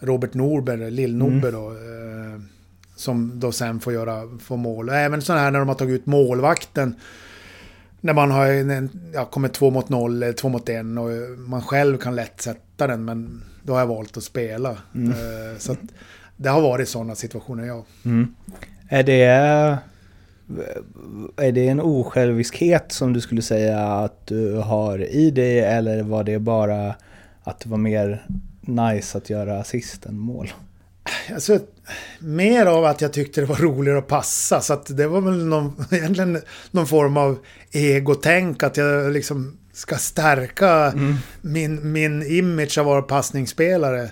[0.00, 1.70] Robert Norberg, Lill-Nobbe då.
[1.70, 2.40] Eh,
[2.96, 4.88] som då sen får göra får mål.
[4.88, 6.94] Även sådana här när de har tagit ut målvakten.
[8.00, 8.46] När man har
[9.14, 12.86] ja, kommit två mot noll eller två mot en och man själv kan lätt sätta
[12.86, 13.04] den.
[13.04, 14.70] Men då har jag valt att spela.
[14.94, 15.78] Eh, så att
[16.36, 17.84] det har varit sådana situationer, ja.
[18.04, 18.34] Mm.
[18.88, 19.78] Är det...
[21.36, 26.24] Är det en osjälviskhet som du skulle säga att du har i dig eller var
[26.24, 26.94] det bara
[27.44, 28.26] att det var mer
[28.60, 30.52] nice att göra assist än mål?
[31.34, 31.58] Alltså,
[32.18, 34.60] mer av att jag tyckte det var roligare att passa.
[34.60, 37.38] Så att det var väl någon, egentligen någon form av
[37.70, 38.62] egotänk.
[38.62, 40.92] Att jag liksom ska stärka
[41.40, 44.10] min, min image av att vara passningsspelare.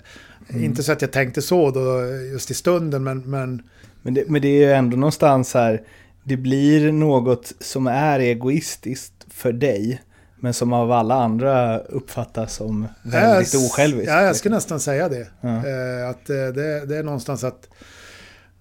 [0.54, 3.18] Inte så att jag tänkte så då just i stunden, men...
[3.18, 3.62] men
[4.02, 5.82] Men det, men det är ju ändå någonstans här,
[6.24, 10.02] det blir något som är egoistiskt för dig,
[10.36, 14.08] men som av alla andra uppfattas som väldigt jag, osjälviskt.
[14.12, 15.26] Ja, jag skulle nästan säga det.
[15.40, 15.48] Ja.
[15.48, 17.68] Eh, att eh, det, det är någonstans att...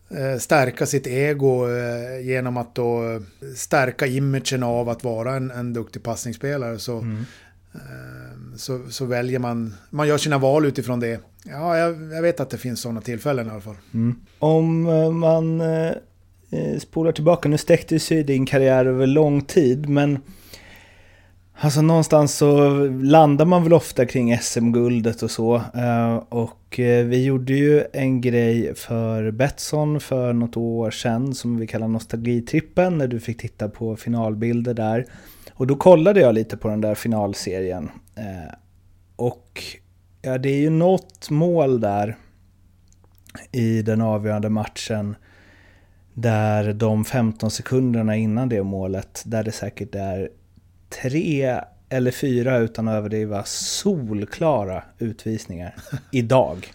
[0.10, 1.66] eh, stärka sitt ego
[2.22, 3.22] genom att då
[3.56, 6.80] stärka imagen av att vara en, en duktig passningsspelare.
[6.80, 7.26] Så, Mm.
[8.58, 11.20] så, så väljer man, man gör sina val utifrån det.
[11.44, 13.76] Ja, jag, jag vet att det finns sådana tillfällen i alla fall.
[14.40, 15.62] Om eh, man
[16.54, 20.20] Eh, spolar tillbaka, nu sträckte sig din karriär över lång tid, men
[21.54, 25.56] alltså någonstans så landar man väl ofta kring SM-guldet och så.
[25.56, 31.58] Eh, och eh, vi gjorde ju en grej för Betsson för något år sedan som
[31.58, 35.06] vi kallar Nostalgitrippen, när du fick titta på finalbilder där.
[35.54, 37.90] Och då kollade jag lite på den där finalserien.
[39.16, 39.64] Och
[40.22, 42.18] ja, det är ju något mål där
[43.52, 45.16] i den avgörande matchen
[46.14, 50.30] där de 15 sekunderna innan det målet, där det säkert är
[51.02, 55.76] tre eller fyra utan att överdriva solklara utvisningar
[56.12, 56.74] idag.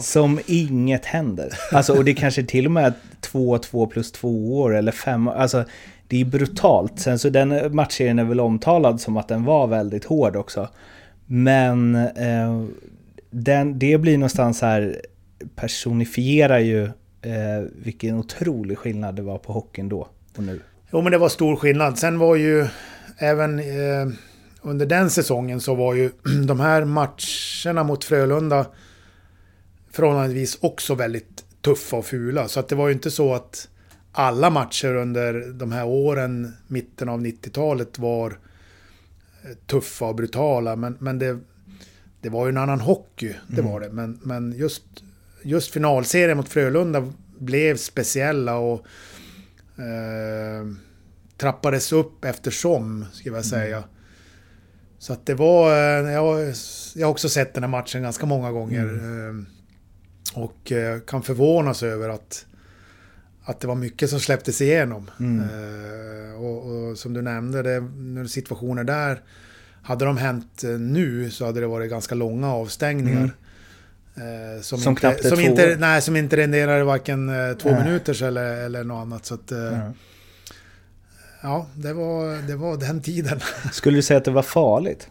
[0.00, 1.52] Som inget händer.
[1.72, 5.28] Alltså, och det kanske till och med är 2, 2 plus 2 år eller 5
[5.28, 5.64] Alltså,
[6.08, 7.00] det är brutalt.
[7.00, 10.68] Sen så den matchserien är väl omtalad som att den var väldigt hård också.
[11.26, 12.64] Men eh,
[13.30, 15.00] den, det blir någonstans här
[15.56, 16.90] personifierar ju
[17.24, 20.60] eh, vilken otrolig skillnad det var på hockeyn då och nu.
[20.90, 21.98] Jo, men det var stor skillnad.
[21.98, 22.66] Sen var ju
[23.18, 24.08] även eh,
[24.62, 26.10] under den säsongen så var ju
[26.46, 28.66] de här matcherna mot Frölunda
[29.90, 32.48] förhållandevis också väldigt tuffa och fula.
[32.48, 33.68] Så att det var ju inte så att
[34.12, 40.76] alla matcher under de här åren, mitten av 90-talet, var eh, tuffa och brutala.
[40.76, 41.38] Men, men det,
[42.20, 43.90] det var ju en annan hockey, det var det.
[43.90, 44.82] Men, men just,
[45.44, 48.86] just finalserien mot Frölunda blev speciella och
[49.78, 50.66] eh,
[51.38, 53.84] trappades upp eftersom, ska jag säga.
[54.98, 56.54] Så att det var, eh, jag,
[56.94, 58.84] jag har också sett den här matchen ganska många gånger.
[58.86, 59.34] eh,
[60.42, 62.46] Och eh, kan förvånas över att,
[63.44, 65.10] att det var mycket som släpptes igenom.
[65.20, 69.22] Eh, Och, och som du nämnde, det, när situationer där,
[69.82, 73.30] hade de hänt nu så hade det varit ganska långa avstängningar.
[74.16, 75.76] Eh, som, Som inte, knappt är som, två inte, år.
[75.76, 77.84] nej, som inte renderade varken eh, två Nej.
[77.84, 79.26] minuters eller, eller något annat.
[79.26, 79.78] Så att, eh,
[81.42, 83.40] ja, det var, det var den tiden.
[83.72, 85.08] Skulle du säga att det var farligt?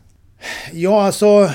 [0.72, 1.52] Ja, alltså.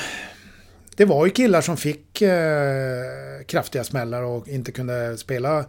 [0.96, 3.04] Det var ju killar som fick eh,
[3.46, 5.64] kraftiga smällar och inte kunde spela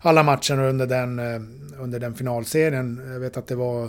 [0.00, 1.18] alla matcher under den,
[1.78, 3.10] under den finalserien.
[3.12, 3.84] Jag vet att det var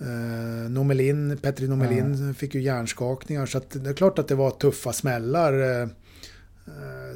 [0.00, 3.46] eh, Nomelin, Petri Nomelin fick ju hjärnskakningar.
[3.46, 5.88] Så det är klart att det var tuffa smällar eh,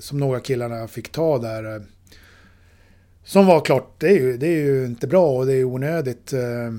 [0.00, 1.76] som några killarna fick ta där.
[1.76, 1.82] eh.
[3.24, 6.32] Som var klart, det är ju, det är ju inte bra och det är onödigt.
[6.32, 6.72] eh.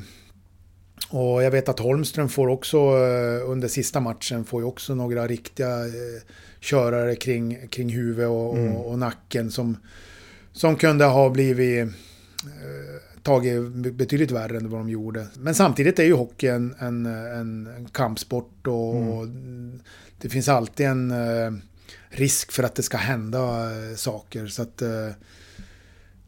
[1.10, 5.28] Och jag vet att Holmström får också eh, under sista matchen får ju också några
[5.28, 6.22] riktiga eh,
[6.60, 9.78] körare kring, kring huvudet och, och, och nacken som,
[10.52, 11.88] som kunde ha blivit
[12.44, 15.28] eh, tagit betydligt värre än vad de gjorde.
[15.38, 19.28] Men samtidigt är ju hockey en, en, en, kampsport och, och
[20.22, 21.52] det finns alltid en eh,
[22.10, 24.48] risk för att det ska hända eh, saker.
[24.48, 25.10] Så att eh,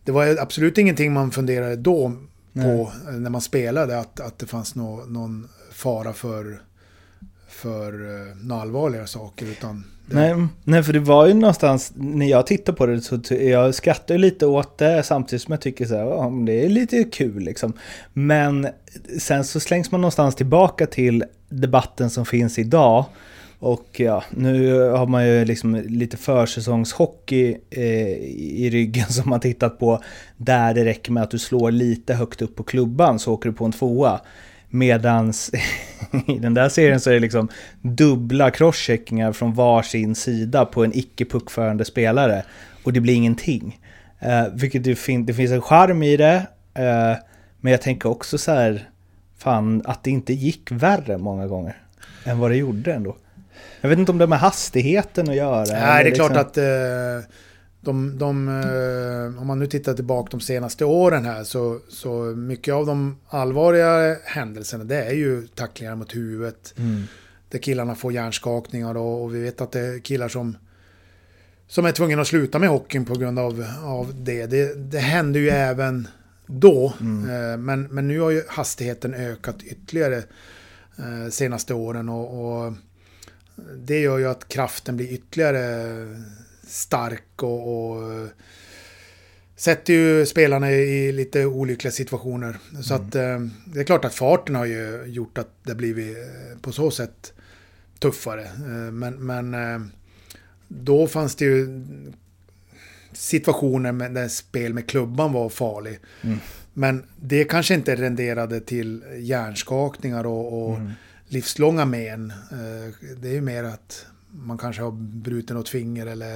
[0.03, 2.11] det var absolut ingenting man funderade då
[2.53, 6.61] på eh, när man spelade att, att det fanns nå, någon fara för,
[7.47, 7.91] för
[8.45, 9.45] några allvarligare saker.
[9.45, 13.19] Utan det, Nej, nej, för det var ju någonstans, när jag tittar på det så
[13.29, 17.03] jag skrattar lite åt det samtidigt som jag tycker så här, ja, det är lite
[17.03, 17.73] kul liksom.
[18.13, 18.67] Men
[19.19, 23.05] sen så slängs man någonstans tillbaka till debatten som finns idag.
[23.59, 29.79] Och ja, nu har man ju liksom lite försäsongshockey eh, i ryggen som man tittat
[29.79, 30.01] på.
[30.37, 33.55] Där det räcker med att du slår lite högt upp på klubban så åker du
[33.55, 34.21] på en tvåa.
[34.69, 35.51] Medans
[36.27, 37.49] i den där serien så är det liksom
[37.81, 42.43] dubbla crosscheckingar från varsin sida på en icke puckförande spelare.
[42.83, 43.79] Och det blir ingenting.
[44.19, 46.35] Eh, vilket det, fin- det finns en charm i det.
[46.73, 47.17] Eh,
[47.61, 48.89] men jag tänker också så här,
[49.37, 51.77] fan att det inte gick värre många gånger.
[52.25, 53.15] Än vad det gjorde ändå.
[53.81, 55.65] Jag vet inte om det har med hastigheten att göra.
[55.65, 57.29] Nej, det är klart liksom- att eh,
[57.81, 62.73] de, de, eh, om man nu tittar tillbaka de senaste åren här så, så mycket
[62.73, 66.73] av de allvarliga händelserna det är ju tacklingar mot huvudet.
[66.77, 67.03] Mm.
[67.49, 70.57] Där killarna får hjärnskakningar och, och vi vet att det är killar som
[71.67, 74.45] som är tvungna att sluta med hockeyn på grund av, av det.
[74.45, 74.91] det.
[74.91, 76.07] Det hände ju även
[76.47, 76.85] då.
[76.85, 80.23] Eh, Men, men nu har ju hastigheten ökat ytterligare
[81.29, 82.09] senaste åren.
[82.09, 82.73] Och, och
[83.77, 86.23] det gör ju att kraften blir ytterligare
[86.67, 88.29] stark och, och
[89.55, 92.57] sätter ju spelarna i lite olyckliga situationer.
[92.83, 96.59] Så att eh, det är klart att farten har ju gjort att det blivit eh,
[96.61, 97.33] på så sätt
[97.99, 98.43] tuffare.
[98.43, 99.91] Eh, Men, men
[100.67, 101.85] då fanns det ju
[103.13, 105.99] situationer med, där spel med klubban var farlig.
[106.21, 106.37] Mm.
[106.73, 110.77] Men det kanske inte renderade till hjärnskakningar och, och
[111.27, 112.31] livslånga men.
[112.31, 116.35] Eh, Det är ju mer att man kanske har brutit något finger eller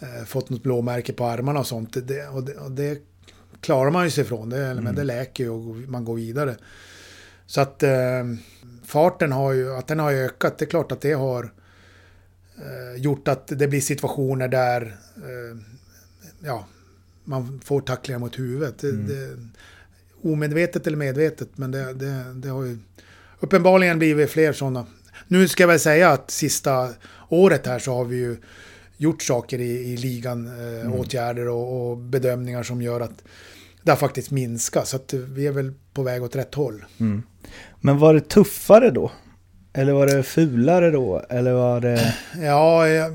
[0.00, 1.96] eh, fått något blåmärke på armarna och sånt.
[2.08, 3.02] Det, och, det, och det
[3.60, 6.56] klarar man ju sig ifrån, det, eller, men det läker ju och man går vidare.
[7.46, 8.24] Så att eh,
[8.84, 11.52] farten har ju, att den har ökat, det är klart att det har
[12.56, 15.58] eh, gjort att det blir situationer där eh,
[16.40, 16.66] ja,
[17.24, 18.78] man får tacklingar mot huvudet.
[18.78, 19.36] Det, det,
[20.22, 22.78] omedvetet eller medvetet, men det, det, det har ju
[23.42, 24.86] uppenbarligen blivit fler sådana.
[25.28, 26.88] Nu ska jag väl säga att sista
[27.28, 28.36] året här så har vi ju
[28.96, 33.22] gjort saker i, i ligan, eh, åtgärder och, och bedömningar som gör att
[33.82, 34.88] det har faktiskt minskat.
[34.88, 36.84] Så att vi är väl på väg åt rätt håll.
[37.80, 39.12] Men var det tuffare då?
[39.72, 41.22] Eller var det fulare då?
[41.28, 42.14] Eller var det...
[42.42, 43.12] Ja, jag,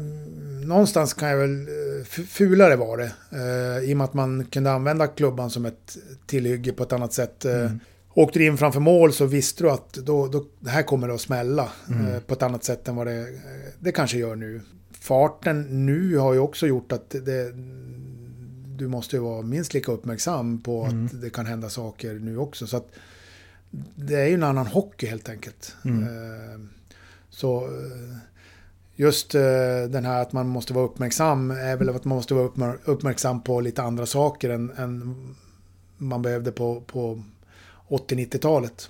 [0.68, 1.60] någonstans kan jag väl...
[1.62, 3.12] eh, Fulare var det.
[3.32, 7.13] Eh, I och med att man kunde använda klubban som ett tillhygge på ett annat
[7.13, 7.46] sätt.
[7.46, 7.72] Eh,
[8.17, 11.13] Åkte du in framför mål så visste du att då, då, det här kommer det
[11.13, 11.69] att smälla.
[11.89, 13.25] Eh, på ett annat sätt än vad det, eh,
[13.80, 14.62] det kanske gör nu.
[14.91, 17.51] Farten nu har ju också gjort att det,
[18.77, 22.67] du måste ju vara minst lika uppmärksam på att det kan hända saker nu också.
[22.67, 22.88] Så att
[23.95, 25.75] det är ju en annan hockey helt enkelt.
[26.01, 26.60] Eh,
[27.30, 27.69] Så
[28.95, 29.41] just eh,
[29.89, 33.41] den här att man måste vara uppmärksam är väl att man måste vara uppmär- uppmärksam
[33.41, 35.15] på lite andra saker än, än
[35.97, 37.23] man behövde på, på
[37.89, 38.89] 80-90-talet.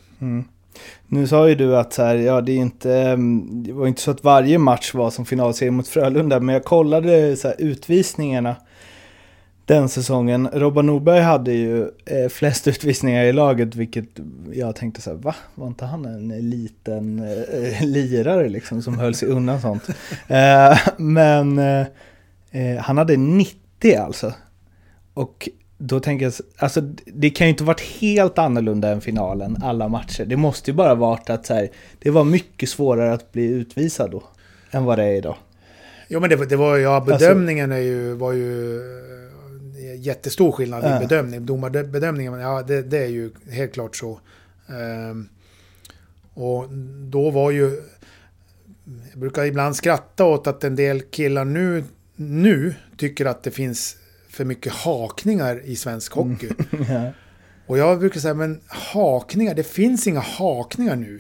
[1.08, 4.02] Nu sa ju du att så här, ja, det, är inte, mm, det var inte
[4.02, 8.56] så att varje match var som finalserie mot Frölunda, men jag kollade så här, utvisningarna
[9.66, 10.50] den säsongen.
[10.54, 14.10] Robban Norberg hade ju eh, flest utvisningar i laget, vilket
[14.54, 15.36] jag tänkte så här, va?
[15.56, 19.88] Var inte han en liten eh, lirare liksom som höll sig undan sånt?
[20.28, 21.86] Eh, men eh,
[22.52, 24.34] eh, han hade 90 alltså.
[25.14, 29.88] Och då tänker jag, alltså det kan ju inte varit helt annorlunda än finalen, alla
[29.88, 30.26] matcher.
[30.26, 34.12] Det måste ju bara varit att så här, det var mycket svårare att bli utvisad
[34.12, 34.24] då,
[34.72, 35.36] än vad det är idag.
[36.08, 40.84] Jo men det, var- det var ja, bedömningen är ju, var ju eh, jättestor skillnad
[40.84, 41.46] i bedömning.
[41.46, 44.20] Domarbedömningen, ja det, det är ju helt klart så.
[44.70, 45.30] Ehm,
[46.34, 46.70] och
[47.12, 47.82] då var ju...
[49.12, 51.84] Jag brukar ibland skratta åt att en del killar nu,
[52.16, 53.97] nu tycker att det finns
[54.38, 56.50] för mycket hakningar i svensk hockey.
[56.90, 57.12] Ja.
[57.68, 61.18] Och jag brukar säga, men hakningar, det finns inga hakningar nu.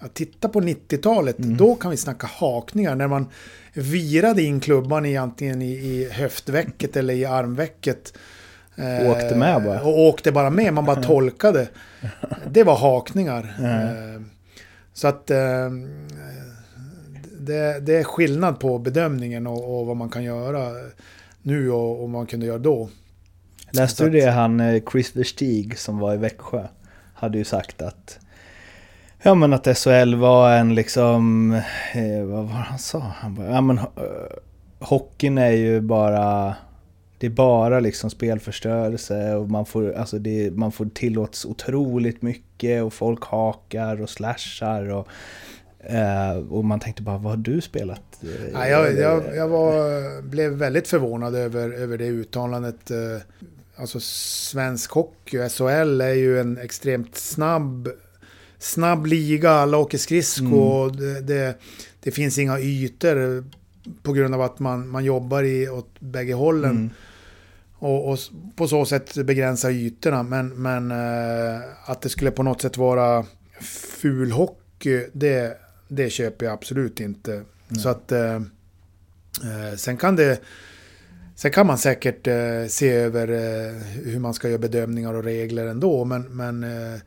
[0.00, 0.08] Ja.
[0.12, 2.94] Titta på 90-talet, då kan vi snacka hakningar.
[2.94, 3.26] När man
[3.74, 8.12] virade in klubban i antingen i, i höftvecket eller i armvecket.
[8.76, 9.82] Eh, Åkte med bara.
[9.82, 11.68] Och åkte bara med, man bara tolkade.
[12.50, 13.56] Det var hakningar.
[13.62, 14.22] Eh,
[14.92, 15.70] så att eh,
[17.38, 20.70] det, det är skillnad på bedömningen och, och vad man kan göra
[21.48, 22.88] nu och, och man kunde göra då.
[23.70, 26.66] Läste du det han eh, Chris Versteeg som var i Växjö
[27.14, 28.18] hade ju sagt att
[29.22, 31.52] Ja men att SHL var en liksom,
[31.92, 32.98] eh, vad var han sa?
[32.98, 33.84] Han bara, ja men eh,
[34.78, 36.54] hockeyn är ju bara,
[37.18, 42.82] det är bara liksom spelförstörelse och man får, alltså det, man får tillåts otroligt mycket
[42.82, 45.08] och folk hakar och slashar och,
[45.80, 48.02] eh, och man tänkte bara, vad har du spelat?
[48.22, 52.90] Eh, Ja, jag, jag, jag var, blev väldigt förvånad över, över det uttalandet.
[52.90, 52.96] eh,
[53.76, 57.88] Alltså svensk hockey, SHL, är ju en extremt snabb,
[58.58, 59.50] snabb liga.
[59.50, 60.56] Alla åker skridsko.
[60.56, 61.54] och Det, det,
[62.00, 63.44] det finns inga ytor
[64.02, 66.90] på grund av att man, man jobbar i, åt bägge hållen.
[67.78, 70.22] Och, och s- på så sätt begränsa ytorna.
[70.22, 70.92] Men, men
[71.86, 73.24] att det skulle på något sätt vara
[74.00, 77.42] ful hockey, det, det köper jag absolut inte.
[77.82, 78.12] Så att...
[78.12, 80.40] Eh, eh, sen kan det...
[81.36, 83.74] Sen kan man säkert eh, se över eh,
[84.04, 86.04] hur man ska göra bedömningar och regler ändå.
[86.04, 87.00] Men, men eh,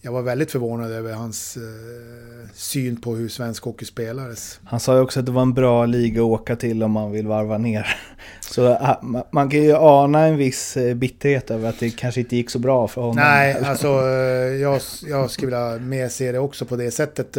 [0.00, 4.60] jag var väldigt förvånad över hans eh, syn på hur svensk hockey spelades.
[4.64, 7.12] Han sa ju också att det var en bra liga att åka till om man
[7.12, 7.96] vill varva ner.
[8.40, 12.36] Så ma- man kan ju ana en viss eh, bitterhet över att det kanske inte
[12.36, 13.16] gick så bra för honom.
[13.16, 17.36] Nej, alltså eh, jag, jag skulle vilja mer se det också på det sättet.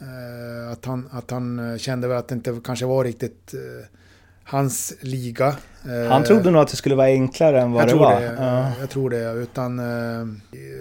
[0.00, 3.86] Eh, eh, Att han, att han kände väl att det inte kanske var riktigt eh,
[4.44, 5.56] hans liga.
[5.84, 8.20] Eh, Han trodde nog att det skulle vara enklare än vad jag det var.
[8.20, 8.72] Det, Ja.
[8.80, 9.32] Jag tror det.
[9.32, 10.26] Utan, eh,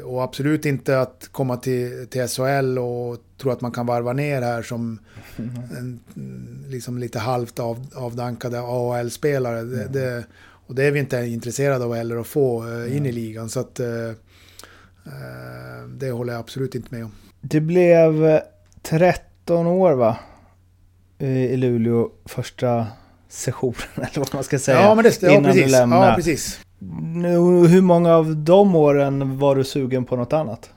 [0.06, 4.42] och absolut inte att komma till, till SHL och tro att man kan varva ner
[4.42, 5.00] här som
[5.78, 6.00] en,
[6.68, 9.62] liksom lite halvt av, avdankade AHL-spelare.
[9.62, 10.24] Det, det,
[10.68, 13.50] och det är vi inte intresserade av heller att få eh, in i ligan.
[13.50, 14.10] Så att, eh,
[15.06, 17.12] eh, det håller jag absolut inte med om.
[17.42, 18.40] Det blev
[18.82, 20.18] 13 år va?
[21.20, 22.88] I Luleå första
[23.30, 24.82] sessionen, eller vad man ska säga.
[24.82, 25.64] Ja, men det, ja, innan precis.
[25.64, 26.10] du lämnar.
[26.10, 26.60] Ja, precis.
[27.70, 30.70] Hur många av de åren var du sugen på något annat?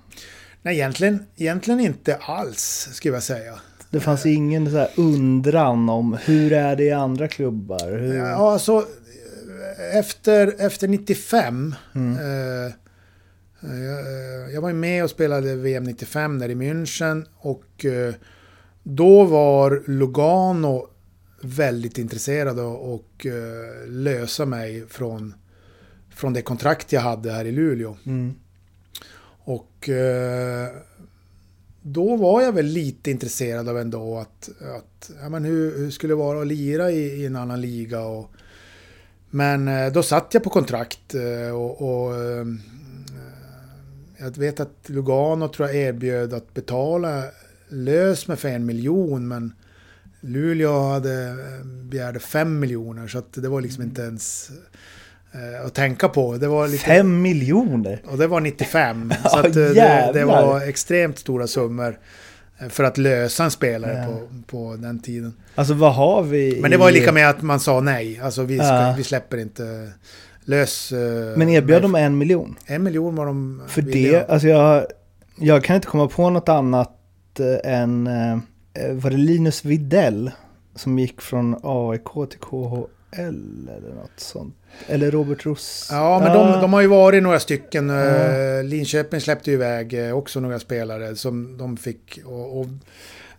[0.63, 3.55] Nej, egentligen, egentligen inte alls, skulle jag säga.
[3.91, 7.99] Det fanns ingen så undran om hur är det i andra klubbar?
[7.99, 8.17] Hur...
[8.17, 8.85] Ja, alltså
[9.93, 11.75] efter, efter 95.
[11.95, 12.13] Mm.
[12.13, 12.73] Eh,
[14.53, 17.27] jag var ju med och spelade VM 95 där i München.
[17.37, 18.15] Och eh,
[18.83, 20.89] då var Lugano
[21.43, 25.35] väldigt intresserade och eh, lösa mig från,
[26.15, 27.97] från det kontrakt jag hade här i Luleå.
[28.07, 28.35] Mm.
[29.45, 30.69] Och eh,
[31.83, 36.11] då var jag väl lite intresserad av ändå att, att ja, men hur, hur skulle
[36.11, 38.01] det vara att lira i, i en annan liga.
[38.01, 38.31] Och,
[39.31, 42.45] men eh, då satt jag på kontrakt eh, och, och eh,
[44.23, 47.23] jag vet att Lugano tror jag erbjöd att betala
[47.69, 49.53] lös med för en miljon men
[50.21, 54.51] Luleå hade eh, begärde fem miljoner så att det var liksom inte ens
[55.33, 56.37] eh, att tänka på.
[56.37, 58.03] Det var lite, Fem miljoner?
[58.07, 59.13] och det var 95.
[59.25, 61.99] Ja, så att, eh, det, det var extremt stora summor
[62.59, 64.07] eh, för att lösa en spelare Ja.
[64.07, 65.35] på, på den tiden.
[65.55, 68.21] Alltså vad har vi Men det var lika med att man sa nej.
[68.23, 68.95] Alltså vi, ska, Ja.
[68.97, 69.93] vi släpper inte
[70.45, 70.93] lös...
[70.93, 72.59] eh, Men erbjöd de en miljon?
[72.67, 74.87] En miljon var de För det, alltså jag,
[75.37, 76.91] jag kan inte komma på något annat
[77.41, 78.39] eh, än, eh,
[78.93, 80.31] var det Linus Videll
[80.75, 84.55] som gick från AIK till KHL eller något sånt?
[84.87, 85.89] Eller Robert Ross?
[85.91, 87.91] Ja, men de, de har ju varit några stycken.
[87.91, 92.21] Eh, Linköping släppte ju iväg också några spelare som de fick.
[92.25, 92.67] Och, och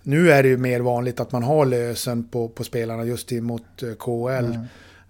[0.03, 3.63] nu är det ju mer vanligt att man har lösen på, på spelarna just mot
[3.99, 4.45] KHL.
[4.45, 4.61] Mm.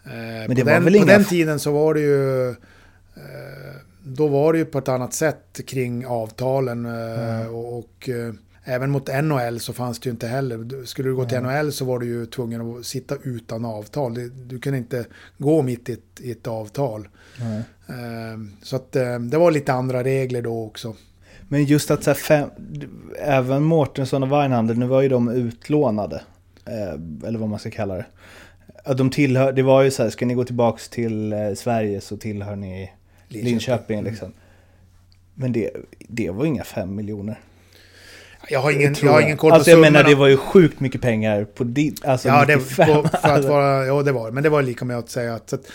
[0.05, 0.11] Eh,
[0.49, 2.49] det på var den, väl på inga den f- tiden så var det ju...
[2.49, 3.75] Eh,
[4.05, 6.85] då var det ju på ett annat sätt kring avtalen.
[6.85, 6.91] Eh,
[7.41, 7.55] Mm.
[7.55, 8.09] och, och
[8.63, 10.85] även mot NHL så fanns det ju inte heller.
[10.85, 14.13] Skulle du gå till NHL så var du ju tvungen att sitta utan avtal.
[14.13, 15.05] Du, du kunde inte
[15.37, 17.07] gå mitt i ett, i ett avtal.
[17.87, 17.95] Eh,
[18.63, 18.91] så att
[19.31, 20.95] det var lite andra regler då också.
[21.49, 22.49] Men just att så här fem,
[23.19, 26.21] även Mårtensson och Weinhandel, nu var ju de utlånade.
[27.25, 28.05] Eller vad man ska kalla det.
[28.84, 32.01] Att de tillhör, det var ju så här, ska ni gå tillbaks till eh, Sverige
[32.01, 32.91] så tillhör ni
[33.27, 34.31] Linköping, liksom.
[35.34, 35.69] Men det,
[35.99, 37.39] det var inga fem miljoner.
[38.49, 39.91] Jag har ingen, tror jag har ingen koll Alltså på jag summorna.
[39.99, 42.88] menar det var ju sjukt mycket pengar på din, alltså Ja, det, 95.
[43.03, 44.31] på, för att vara, ja, det var.
[44.31, 45.53] Men det var lika med att säga att...
[45.53, 45.65] Att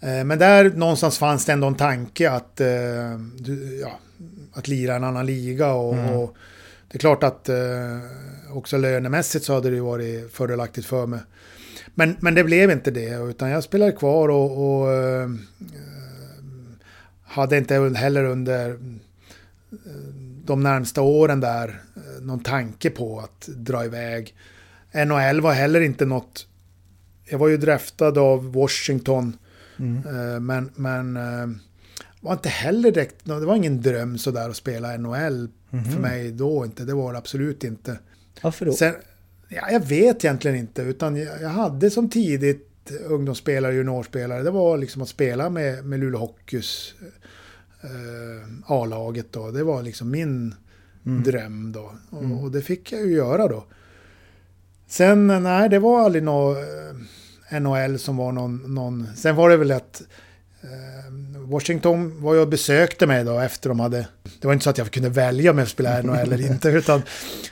[0.00, 2.66] eh, men där någonstans fanns det ändå en tanke att, eh,
[3.38, 3.98] du, ja,
[4.52, 5.72] att lira en annan liga.
[5.72, 6.14] Och, Mm.
[6.14, 6.34] och
[6.90, 7.56] det är klart att eh,
[8.52, 11.20] också lönemässigt så hade det ju varit fördelaktigt för mig.
[11.94, 15.28] Men, men det blev inte det, utan jag spelade kvar och, och eh,
[17.22, 18.76] hade inte heller under eh,
[20.44, 24.34] de närmsta åren där eh, någon tanke på att dra iväg.
[25.06, 26.46] NHL var heller inte något...
[27.24, 29.36] Jag var ju draftad av Washington,
[29.78, 30.46] Mm.
[30.46, 31.18] men, men
[32.20, 33.16] var inte heller direkt...
[33.24, 35.84] Det var ingen dröm sådär att spela NHL Mhm.
[35.84, 36.84] för mig då inte.
[36.84, 37.98] Det var det absolut inte.
[38.42, 38.72] Varför då?
[38.72, 38.94] Sen,
[39.50, 42.66] ja, jag vet egentligen inte, utan jag, jag hade som tidigt
[43.06, 46.94] ungdomsspelare, juniorspelare, det var liksom att spela med, med Luleå Hockeys
[47.82, 49.50] eh, A-laget då.
[49.50, 50.54] Det var liksom min
[51.02, 51.92] dröm då.
[52.10, 53.64] Och, och det fick jag ju göra då.
[54.86, 56.56] Sen, nej, det var aldrig något
[57.50, 59.06] eh, NHL som var någon, någon...
[59.16, 60.06] Sen var det väl att eh,
[61.50, 64.06] Washington var ju och besökte mig då efter de hade...
[64.40, 66.68] Det var inte så att jag kunde välja om jag skulle spela NHL eller inte,
[66.78, 67.02] utan...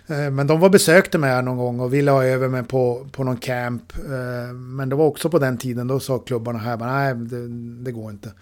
[0.06, 3.06] Eh, men de var besökte mig här någon gång och ville ha över mig på,
[3.12, 3.82] på någon camp.
[3.96, 7.48] Eh, men det var också på den tiden, då sa klubbarna här, nej, det,
[7.84, 8.32] det går inte.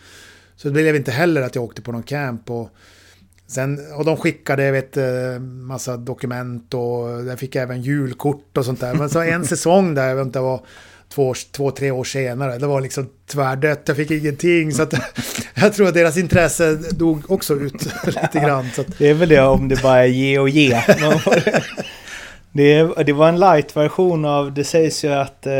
[0.57, 2.51] Så det blev inte heller att jag åkte på någon camp.
[2.51, 2.71] Och,
[3.47, 8.65] sen, och de skickade jag vet, eh, massa dokument och jag fick även julkort och
[8.65, 8.95] sånt där.
[8.95, 10.61] Men så en säsong där, jag vet inte, var
[11.15, 14.73] två, två, tre år senare, det var liksom tvärdött, jag fick ingenting.
[14.73, 14.95] Så att,
[15.55, 18.71] jag tror att deras intresse dog också ut lite grann.
[18.75, 20.71] Så att, Det är väl det om det bara är ge och ge.
[22.53, 25.53] det, det var en light-version av, det sägs ju att eh,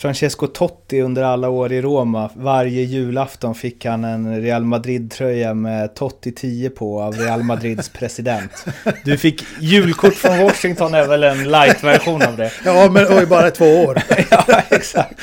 [0.00, 5.94] Francesco Totti under alla år i Roma, varje julafton fick han en Real Madrid-tröja med
[5.94, 8.64] Totti 10 på av Real Madrids president.
[9.04, 12.52] Du fick julkort från Washington är väl en light-version av det?
[12.64, 14.02] ja, men oj, bara två år.
[14.30, 15.14] ja, exakt.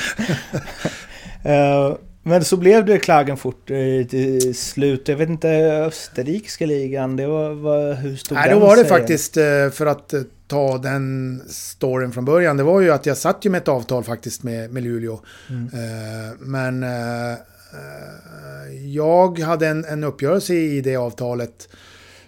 [1.42, 3.66] Eh, men så blev det Klagenfurt
[4.10, 5.08] till slut.
[5.08, 5.48] Jag vet inte,
[5.86, 8.88] österrikiska ligan, det var, var hur stod Nej, den då var det sig?
[8.88, 13.16] faktiskt, eh, för att eh, ta den storyn från början, det var ju att jag
[13.16, 15.20] satt ju med ett avtal faktiskt med, med Luleå.
[15.50, 15.64] Mm.
[15.64, 21.68] Eh, Men eh, eh, jag hade en, en uppgörelse i det avtalet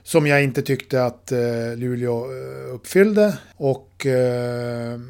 [0.02, 2.26] som jag inte tyckte att eh, Luleå
[2.74, 3.38] uppfyllde.
[3.56, 5.00] Och eh,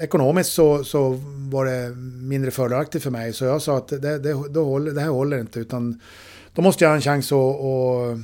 [0.00, 1.20] ekonomiskt så, så
[1.50, 1.90] var det
[2.28, 3.32] mindre fördelaktigt för mig.
[3.32, 5.60] Så jag sa att det, det, det, håller, det här håller inte.
[5.60, 6.00] Utan
[6.54, 7.32] då måste jag ha en chans att...
[7.32, 8.18] Och,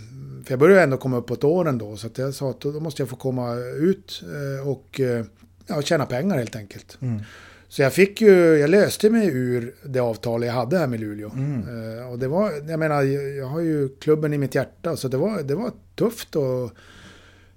[0.47, 1.97] för jag började ändå komma upp på ett år ändå.
[1.97, 5.25] Så jag sa att då måste jag få komma ut eh, och eh,
[5.67, 6.99] ja, tjäna pengar helt enkelt.
[7.01, 7.23] Mm.
[7.69, 11.31] Så jag fick ju, jag löste mig ur det avtal jag hade här med Luleå.
[11.31, 11.99] Mm.
[11.99, 13.03] Eh, och det var, jag menar,
[13.39, 14.97] jag har ju klubben i mitt hjärta.
[14.97, 16.73] Så det var, det var tufft att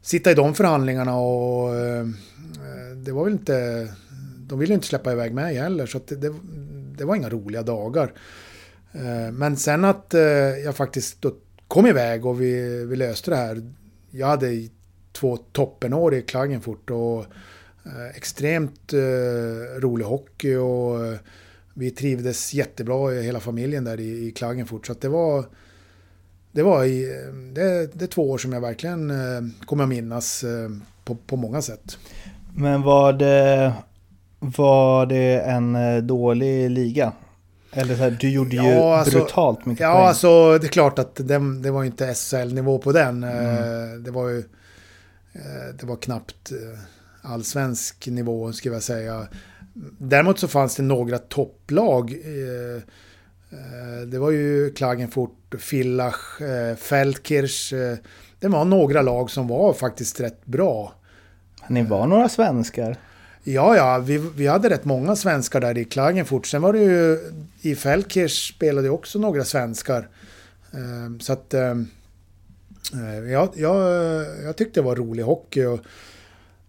[0.01, 1.69] sitta i de förhandlingarna och
[2.95, 3.87] det var väl inte...
[4.47, 6.33] De ville inte släppa iväg mig heller, så det, det,
[6.97, 8.13] det, var inga roliga dagar.
[9.31, 10.15] Men sen att
[10.63, 11.31] jag faktiskt då
[11.69, 13.61] kom iväg och vi, vi löste det här.
[14.11, 14.67] Jag hade
[15.11, 17.25] två toppenår i Klagenfurt och
[17.85, 21.19] eh, extremt eh, rolig hockey och eh,
[21.73, 24.87] vi trivdes jättebra i hela familjen där i, i Klagenfurt.
[24.87, 25.45] Så det var...
[26.51, 29.13] Det var i, eh, det, det är två år som jag verkligen
[29.65, 30.45] kommer att minnas
[31.05, 31.97] på, på många sätt.
[32.55, 33.73] Men var det,
[34.39, 37.13] var det en dålig liga?
[37.71, 40.01] Eller så här, du gjorde ju ja, alltså, brutalt mycket ja, poäng.
[40.01, 43.23] Ja, alltså det är klart att det, det var inte SHL-nivå på den.
[43.23, 44.03] Mm.
[44.03, 44.37] Det var ju...
[45.33, 46.79] Eh, det var knappt eh,
[47.21, 49.27] allsvensk nivå, skulle jag säga.
[49.97, 52.15] Däremot så fanns det några topplag.
[54.07, 56.39] Det var ju Klagenfurt, Villach,
[56.77, 57.73] Feldkirch.
[58.39, 60.93] Det var några lag som var faktiskt rätt bra.
[61.67, 62.97] Ni var några svenskar?
[63.43, 66.45] Ja, ja, vi, vi hade rätt många svenskar där i Klagenfurt.
[66.47, 67.19] Sen var det ju
[67.61, 70.07] i Feldkirch spelade också några svenskar.
[70.73, 71.87] Ehm, så att ehm,
[72.93, 73.75] eh, ja, jag,
[74.43, 75.65] jag tyckte det var rolig hockey.
[75.65, 75.79] Och,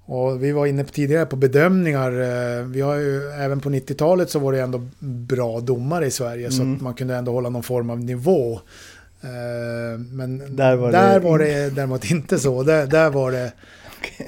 [0.05, 2.13] och vi var inne på tidigare på bedömningar.
[2.13, 6.47] Eh, vi har ju, även på 90-talet så var det ändå bra domare i Sverige.
[6.47, 6.53] Mm.
[6.53, 8.61] Så att man kunde ändå hålla någon form av nivå.
[9.23, 12.63] Ehm, men där var, där det, var det däremot inte så.
[12.63, 13.53] Där, där var det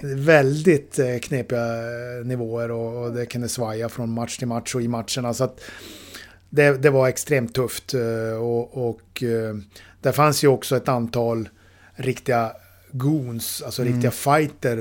[0.02, 4.82] Väldigt eh, knepiga eh, nivåer och, och det kunde svaja från match till match och
[4.82, 5.34] i matcherna.
[5.34, 5.60] Så att
[6.50, 9.22] det, det var extremt tufft eh, och, och
[10.00, 11.48] där fanns ju också ett antal
[11.94, 12.52] riktiga
[12.90, 13.94] goons, alltså mm.
[13.94, 14.76] riktiga fighter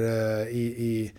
[0.47, 1.11] i, i,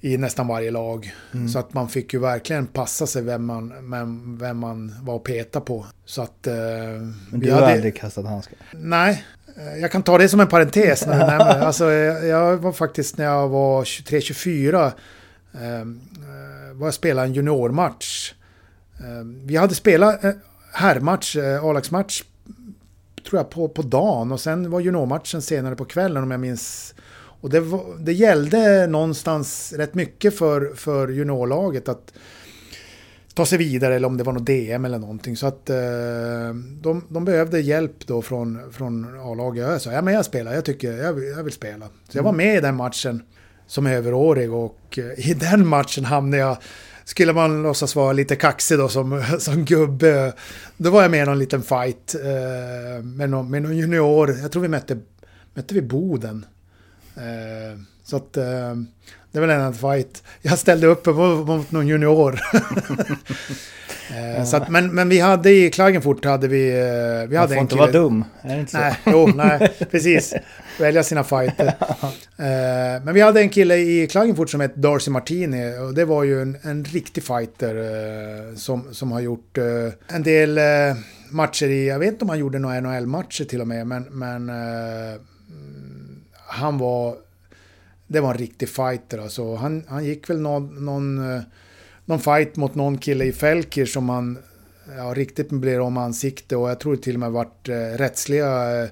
[0.00, 1.14] i nästan varje lag.
[1.34, 1.48] Mm.
[1.48, 5.24] Så att man fick ju verkligen passa sig vem man, vem, vem man var och
[5.24, 5.86] peta på.
[6.04, 6.46] Så att...
[6.46, 7.72] Men du har hade...
[7.72, 8.58] aldrig kastat handskar?
[8.72, 9.24] Nej,
[9.80, 11.06] jag kan ta det som en parentes.
[11.06, 14.90] När jag, alltså, jag var faktiskt när jag var 23-24 eh,
[16.74, 18.32] var jag spelade en juniormatch.
[19.00, 20.32] Eh, vi hade spelat eh,
[20.72, 22.22] herrmatch, eh, A-lagsmatch,
[23.28, 24.32] tror jag, på, på dagen.
[24.32, 26.94] Och sen var juniormatchen senare på kvällen om jag minns.
[27.14, 32.12] Och det, var, det gällde någonstans rätt mycket för, för juniorlaget att
[33.34, 35.36] ta sig vidare eller om det var något DM eller någonting.
[35.36, 35.76] Så att eh,
[36.82, 39.68] de, de behövde hjälp då från, från A-laget.
[39.68, 41.86] Jag sa, ja men jag spelar, jag tycker, jag vill, jag vill spela.
[42.08, 43.22] Så jag var med i den matchen
[43.66, 46.56] som överårig och eh, i den matchen hamnade jag
[47.04, 50.32] skulle man låtsas vara lite kaxig då som, som gubbe.
[50.76, 54.38] Då var jag med i någon liten fight eh, med, någon, med någon junior.
[54.42, 54.98] Jag tror vi mötte,
[55.54, 56.46] mötte vi Boden.
[57.16, 58.74] Eh, så att eh,
[59.32, 60.22] det var en annan fight.
[60.42, 61.06] Jag ställde upp
[61.46, 62.40] mot någon junior.
[64.16, 66.68] Eh, så att, men, men vi hade i Klagenfurt hade vi...
[66.70, 68.78] Eh, vi hade Man får inte vara dum, är det inte så?
[68.78, 70.34] Nej, jo, nej, precis.
[70.78, 71.74] Välja sina fighter.
[72.36, 75.78] Eh, men vi hade en kille i Klagenfurt som hette Darcy Martini.
[75.78, 79.58] Och det var ju en, en riktig fighter som, som har gjort
[80.08, 80.58] en del
[81.30, 81.88] matcher i...
[81.88, 84.02] Jag vet inte om han gjorde några NHL-matcher till och med, men...
[84.02, 84.50] men
[86.46, 87.16] han var
[88.12, 89.54] det var en riktig fighter alltså.
[89.54, 91.42] Han, han gick väl någon, någon, eh,
[92.04, 94.38] någon fight mot någon kille i Felkir som han
[94.96, 98.88] ja, riktigt blev om ansikte och jag tror till och med varit eh, rättsliga eh,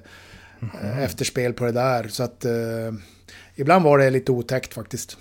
[0.61, 0.99] mm.
[0.99, 2.07] efterspel på det där.
[2.07, 2.51] Så att eh,
[3.55, 5.17] ibland var det lite otäckt faktiskt.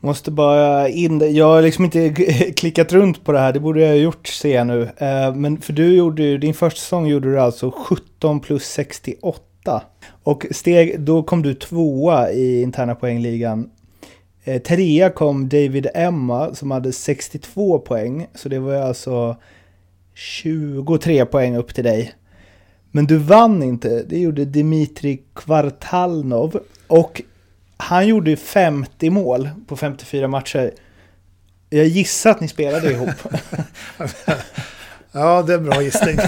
[0.00, 2.10] Måste bara in Jag har liksom inte
[2.56, 4.82] klickat runt på det här, det borde jag ha gjort ser jag nu.
[4.96, 9.40] Eh, men för du gjorde din första säsong gjorde du alltså 17 plus 68
[10.22, 13.70] och steg, då kom du tvåa i interna poängligan.
[14.44, 18.26] Eh, trea kom David Emma som hade 62 poäng.
[18.34, 19.36] Så det var alltså
[20.14, 22.12] 23 poäng upp till dig.
[22.90, 24.02] Men du vann inte.
[24.02, 26.60] Det gjorde Dimitri Kvartalnov.
[26.86, 27.22] Och
[27.76, 30.70] han gjorde 50 mål på 54 matcher.
[31.70, 33.10] Jag gissar att ni spelade ihop.
[35.16, 36.18] Ja, det är en bra gissning.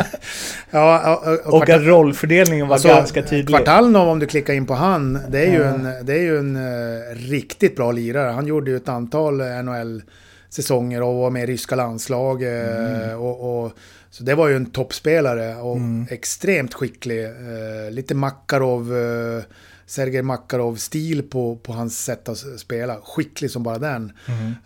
[0.70, 3.48] ja, och, och, att rollfördelningen var alltså, ganska tydlig.
[3.48, 6.56] Kvartalnov, om du klickar in på han, det är ju en, det är ju en
[6.56, 8.30] uh, riktigt bra lirare.
[8.30, 12.42] Han gjorde ju ett antal NHL-säsonger och var med i ryska landslag.
[12.42, 13.18] Mm.
[13.18, 13.72] Och, och,
[14.10, 16.06] så det var ju en toppspelare och mm.
[16.10, 17.24] extremt skicklig.
[17.24, 18.92] Uh, lite Makarov.
[18.92, 19.42] Uh,
[19.86, 22.96] Sergej Makarov-stil på, på hans sätt att spela.
[23.04, 24.12] Skicklig som bara den.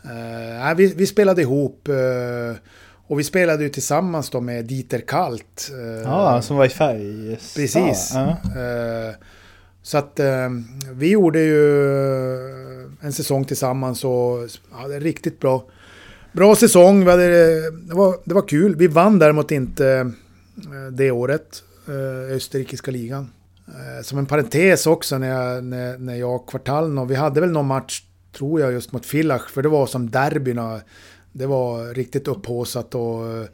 [0.04, 1.88] Eh, vi, vi spelade ihop.
[1.88, 2.56] eh,
[3.06, 5.70] och vi spelade ju tillsammans då med Dieter Kalt.
[5.72, 7.62] eh, Ja, som var i Färjestad.
[7.62, 8.10] Precis.
[8.14, 8.28] Ja.
[8.30, 9.14] Eh,
[9.82, 10.48] så att eh,
[10.92, 11.62] vi gjorde ju
[13.00, 14.38] en säsong tillsammans och
[14.70, 15.64] hade en riktigt bra,
[16.32, 17.06] bra säsong.
[17.06, 17.28] Hade,
[17.70, 18.76] det, var, det var kul.
[18.76, 20.10] Vi vann däremot inte
[20.92, 21.62] det året,
[22.34, 23.30] österrikiska ligan.
[24.02, 27.66] Som en parentes också när jag, när, när jag och Kvartalno, vi hade väl någon
[27.66, 28.02] match,
[28.36, 30.80] tror jag, just mot Villach, för det var som derbyna.
[31.36, 33.44] Det var riktigt upphaussat och eh,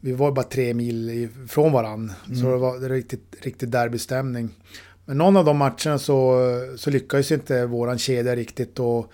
[0.00, 2.12] vi var bara tre mil ifrån varann.
[2.26, 4.50] Så det var det var riktigt, riktigt derbystämning.
[5.04, 6.40] Men någon av de matcherna så,
[6.76, 9.12] så lyckades inte våran kedja riktigt och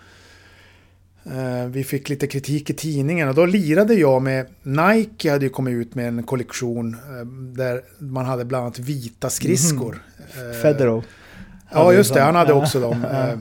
[1.24, 5.51] eh, vi fick lite kritik i tidningen och då lirade jag med Nike hade ju
[5.51, 7.26] kommit ut med en kollektion eh,
[7.57, 10.03] där man hade bland annat vita skridskor.
[10.18, 11.05] Eh, Federov.
[11.72, 12.20] Ja, just det.
[12.20, 13.05] Han hade också dem.
[13.12, 13.38] Eh,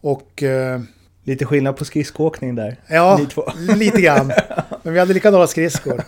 [0.00, 0.80] Och eh,
[1.24, 2.76] Lite skillnad på skridskoåkning där.
[2.86, 3.20] Ja,
[3.76, 4.32] lite grann.
[4.82, 6.04] Men vi hade likadana skridskor.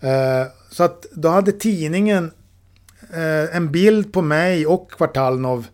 [0.00, 2.30] Eh, så att då hade tidningen
[3.14, 5.66] eh, en bild på mig och Kvartalnov.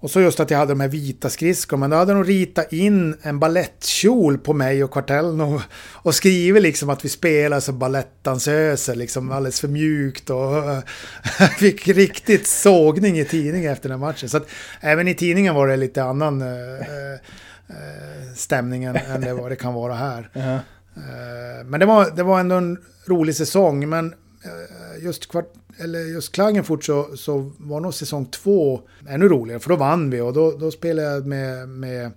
[0.00, 1.80] Och så just att jag hade de här vita skridskorna.
[1.80, 5.62] Men då hade de ritat in en ballettkjol på mig och Kvartalnov.
[5.92, 8.94] Och skrivit liksom att vi spelar som balettdansöser.
[8.94, 10.30] Liksom alldeles för mjukt.
[10.30, 10.52] Och
[11.58, 14.28] fick riktigt sågning i tidningen efter den matchen.
[14.28, 14.48] Så att
[14.80, 16.42] även i tidningen var det lite annan
[17.68, 20.30] eh, eh, eh, stämning än, det vad det kan vara här.
[20.34, 20.54] Ja.
[20.96, 23.88] Eh, Men det var, det var ändå en rolig säsong.
[23.88, 29.60] Men eh, just, kvart, eller just Klagenfurt så, så var nog säsong två ännu roligare.
[29.60, 32.10] För då vann vi och då, då spelade jag med, med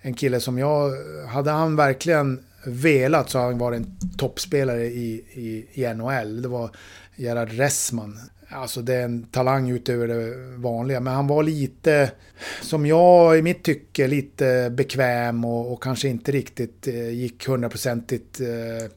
[0.00, 0.92] en kille som jag...
[1.28, 6.42] Hade han verkligen velat så hade han varit en toppspelare i, i, i NHL.
[6.42, 6.70] Det var
[7.16, 8.18] Gerhard Ressman.
[8.54, 11.00] Alltså det är en talang utöver det vanliga.
[11.00, 12.12] Men han var lite,
[12.60, 18.40] som jag i mitt tycke, lite bekväm och, och kanske inte riktigt eh, gick hundraprocentigt
[18.40, 18.90] eh,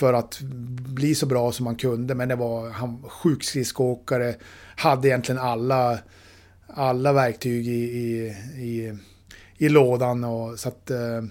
[0.00, 0.40] för att
[0.88, 2.14] bli så bra som man kunde.
[2.14, 4.34] Men det var han sjuk skridskoåkare,
[4.76, 5.98] hade egentligen alla,
[6.66, 8.98] alla verktyg i, i, i,
[9.56, 10.24] i lådan.
[10.24, 11.22] Och, så att, eh,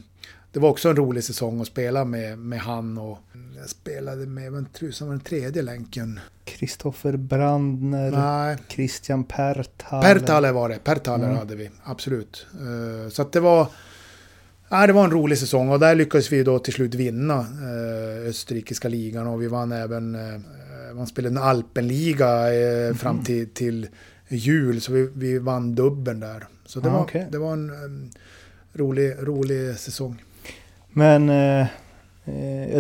[0.52, 2.98] det var också en rolig säsong att spela med, med han.
[2.98, 3.18] Och
[3.60, 6.20] jag spelade med, vem tusan var den tredje länken?
[6.46, 10.02] Kristoffer Brandner, Nej, Christian Pertal.
[10.02, 10.84] Pertaler var det.
[10.84, 11.38] Pertaler Mm.
[11.38, 12.46] hade vi, absolut.
[12.54, 13.68] Eh, Så att det var...
[14.70, 18.30] Ja, det var en rolig säsong och där lyckades vi då till slut vinna eh,
[18.30, 20.16] österrikiska ligan och vi vann även...
[20.16, 20.40] Eh,
[20.96, 22.28] man spelade en Alpenliga
[22.96, 23.26] fram Mhm.
[23.26, 23.88] till, till
[24.28, 26.48] jul så vi, vi vann dubbeln där.
[26.66, 27.28] Så det, Ah, var, okej.
[27.32, 28.12] det var en,
[28.74, 30.24] rolig, rolig säsong.
[30.90, 31.30] Men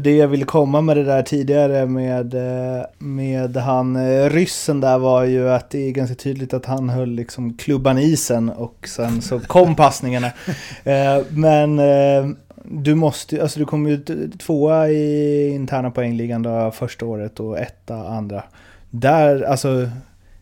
[0.01, 4.97] det jag ville komma med det där tidigare med, eh, med han eh, ryssen där
[4.97, 8.87] var ju att det är ganska tydligt att han höll liksom klubban i isen och
[8.87, 10.31] sen så kom passningarna.
[10.83, 12.29] Eh, men eh,
[12.63, 14.03] du måste alltså du kom ju
[14.39, 18.43] tvåa i interna poängligan då första året och etta andra.
[18.89, 19.89] Där, alltså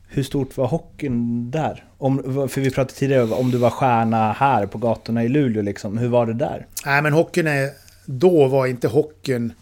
[0.09, 1.83] hur stort var hockeyn där?
[1.97, 5.97] Om, för vi pratade tidigare om du var stjärna här på gatorna i Luleå liksom.
[5.97, 6.65] Hur var det där?
[6.85, 7.69] Nej, men hockeyn är...
[8.09, 9.53] Då var inte hockeyn...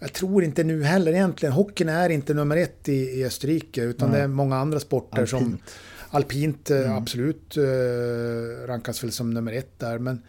[0.00, 1.52] Jag tror inte nu heller egentligen.
[1.52, 3.82] Hockeyn är inte nummer ett i, i Österrike.
[3.82, 4.18] Utan Nej.
[4.18, 5.38] det är många andra sporter som...
[5.38, 5.62] Alpint.
[6.10, 6.92] Alpint eh, Mm.
[6.96, 9.98] absolut eh, rankas väl som nummer ett där.
[9.98, 10.22] Men,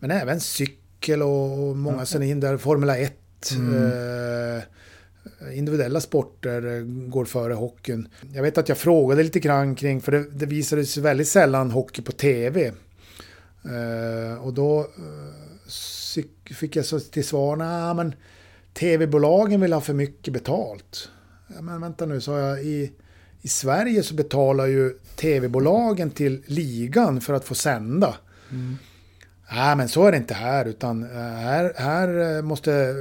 [0.00, 2.06] men även cykel och, många Ja.
[2.06, 2.56] sen in där.
[2.56, 3.12] Formula 1.
[3.56, 3.74] Mm.
[4.56, 4.62] Eh,
[5.58, 8.08] individuella sporter eh, går före hockeyn.
[8.32, 12.02] Jag vet att jag frågade lite grann kring, för det, det visades väldigt sällan hockey
[12.02, 12.72] på tv.
[13.64, 15.68] Eh, och då eh,
[16.54, 18.14] fick jag så till svar, nej men
[18.74, 21.10] tv-bolagen vill ha för mycket betalt.
[21.54, 22.92] Ja, men vänta nu, sa jag, i,
[23.42, 28.14] i Sverige så betalar ju tv-bolagen till ligan för att få sända.
[29.52, 32.94] Nej, men så är det inte här, utan eh, här, här eh, måste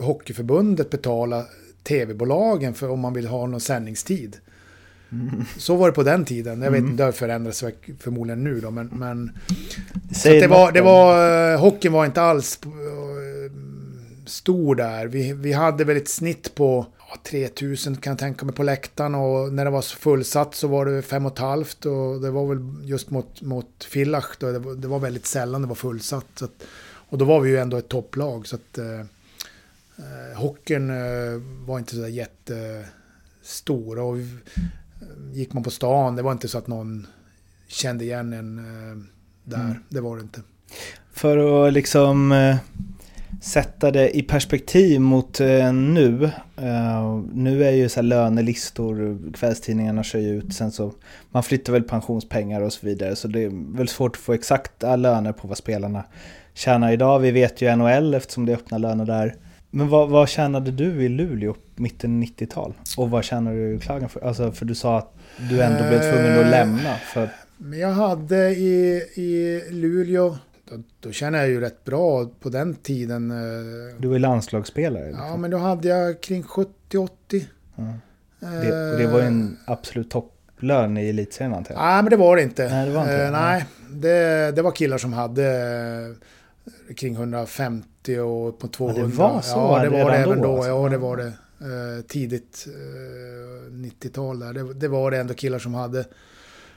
[0.00, 1.44] Hockeyförbundet betala
[1.82, 4.36] tv-bolagen för om man vill ha någon sändningstid.
[5.56, 6.62] Så var det på den tiden.
[6.62, 7.64] Jag vet inte, det har förändrats
[7.98, 8.86] förmodligen nu då, men...
[8.86, 9.38] men
[10.12, 11.52] så det, var, det var...
[11.52, 12.70] eh, Hockeyn var inte alls eh,
[14.26, 15.06] stor där.
[15.06, 19.14] Vi, vi hade väl ett snitt på ja, 3000 kan jag tänka mig på läktaren
[19.14, 22.30] och när det var så fullsatt så var det fem och ett halvt och det
[22.30, 25.74] var väl just mot, mot Villach då, det var, det var väldigt sällan det var
[25.74, 26.42] fullsatt.
[26.42, 26.64] Att,
[27.08, 29.00] och då var vi ju ändå ett topplag så att eh,
[29.98, 34.28] eh, hockeyn eh, var inte så jättestor och vi,
[35.32, 37.06] gick man på stan, det var inte så att någon
[37.68, 39.04] kände igen en eh,
[39.44, 39.64] där.
[39.64, 39.76] Mm.
[39.88, 40.40] Det var det inte.
[41.12, 42.32] För att liksom...
[42.32, 42.56] eh,
[43.40, 46.30] sätta det i perspektiv mot eh, nu.
[47.32, 50.92] Nu är ju så lönelistor, kvällstidningarna kör ju ut, sen så
[51.30, 53.16] man flyttar väl pensionspengar och så vidare.
[53.16, 56.04] Så det är väl svårt att få exakta löner på vad spelarna
[56.54, 57.18] tjänar idag.
[57.18, 59.36] Vi vet ju NHL eftersom det är öppna löner där.
[59.76, 62.74] Men vad, vad tjänade du i Luleå mitten 90-tal?
[62.96, 64.22] Och vad tjänar du i Klagenfurt?
[64.22, 65.14] Alltså för du sa att
[65.50, 66.94] du ändå blev tvungen att lämna.
[67.14, 67.28] För...
[67.56, 70.36] Men jag hade i, i Luleå,
[70.70, 73.30] då, då känner jag ju rätt bra på den tiden.
[73.30, 73.36] eh,
[73.98, 75.04] Du var landslagsspelare.
[75.04, 75.40] Ja, Liksom.
[75.40, 77.08] men då hade jag kring 70-80.
[77.76, 77.84] Ja.
[78.40, 81.82] Det, och det var ju en absolut topplön i elitserien antar jag.
[81.82, 82.68] Nej, men det var det inte.
[82.68, 83.24] Nej, det var inte.
[83.24, 85.46] Eh, nej, det, det var killar som hade
[86.88, 89.02] eh, kring 150 och på 200.
[89.02, 90.54] det var så Ja, det var det även då, då.
[90.56, 90.70] alltså.
[90.70, 91.32] Ja, det var det.
[91.60, 94.52] Eh, tidigt eh, 90-tal där.
[94.52, 96.04] Det, det var det ändå killar som hade.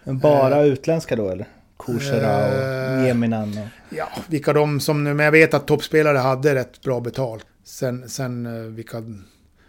[0.03, 1.47] Men bara utländska då eller?
[1.85, 3.95] Kursera och Eh, Nieminen och...
[3.97, 5.13] Ja, vilka de som nu...
[5.13, 7.45] Men jag vet att toppspelare hade rätt bra betalt.
[7.63, 9.03] Sen, sen eh, vilka,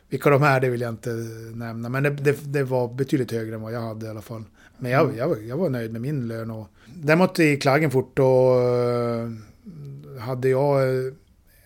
[0.08, 1.10] vilka de är, det vill jag inte
[1.54, 1.88] nämna.
[1.88, 4.44] Men det, det, det var betydligt högre än vad jag hade i alla fall.
[4.78, 6.50] Men jag, jag, var- jag var nöjd med min lön.
[6.50, 11.12] Och däremot i Klagenfurt då eh, hade jag eh,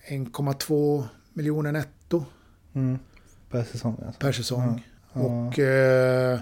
[0.08, 2.24] 1,2 miljoner netto
[2.74, 2.98] Mm.
[3.50, 4.20] Per säsong alltså.
[4.20, 4.86] per säsong.
[5.12, 5.20] Ja.
[5.20, 6.38] Och eh,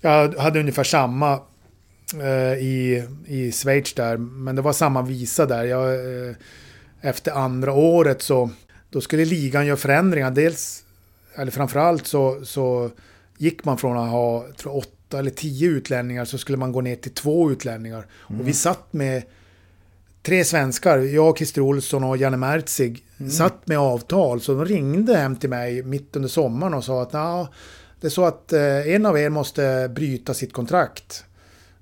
[0.00, 1.40] jag hade ungefär samma
[2.14, 4.16] eh, i, i Schweiz där.
[4.16, 5.64] Men det var samma visa där.
[5.64, 5.94] Jag,
[6.28, 6.34] eh,
[7.00, 8.50] efter andra året så
[8.90, 10.30] då skulle ligan göra förändringar.
[10.30, 10.84] Dels,
[11.34, 12.90] eller framförallt så, så
[13.36, 16.96] gick man från att ha tror, åtta eller tio utlänningar så skulle man gå ner
[16.96, 18.06] till två utlänningar.
[18.12, 19.22] Och vi satt med
[20.22, 24.40] tre svenskar, jag, Christer Olsson och Janne Mertzig, satt med avtal.
[24.40, 27.48] Så de ringde hem till mig mitt under sommaren och sa att "Nja,
[28.00, 31.24] det är så att eh, en av er måste bryta sitt kontrakt.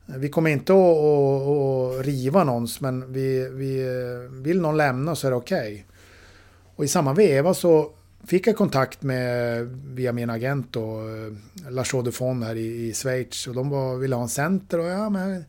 [0.06, 5.14] Vi kommer inte att, att, att riva någons, men vi, vi, eh, vill någon lämna
[5.16, 5.86] så är det okej.
[6.76, 7.90] Och i samma veva så
[8.26, 9.60] fick jag kontakt med,
[9.94, 13.46] via min agent då, eh, Lars Odefon här i, i Schweiz.
[13.46, 15.44] Och de var, ville ha en center och ja, men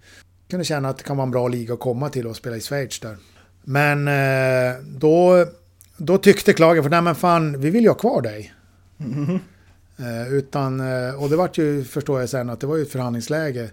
[0.50, 2.62] kunde känna att det kan vara en bra liga att komma till och spela i
[2.62, 3.18] Schweiz där.
[3.64, 5.46] Men eh, då,
[5.98, 8.54] då tyckte Klagen, för nej men fan, vi vill ju ha kvar dig.
[10.00, 12.92] Eh, utan, eh, och det var ju, förstår jag sen, att det var ju ett
[12.92, 13.70] förhandlingsläge.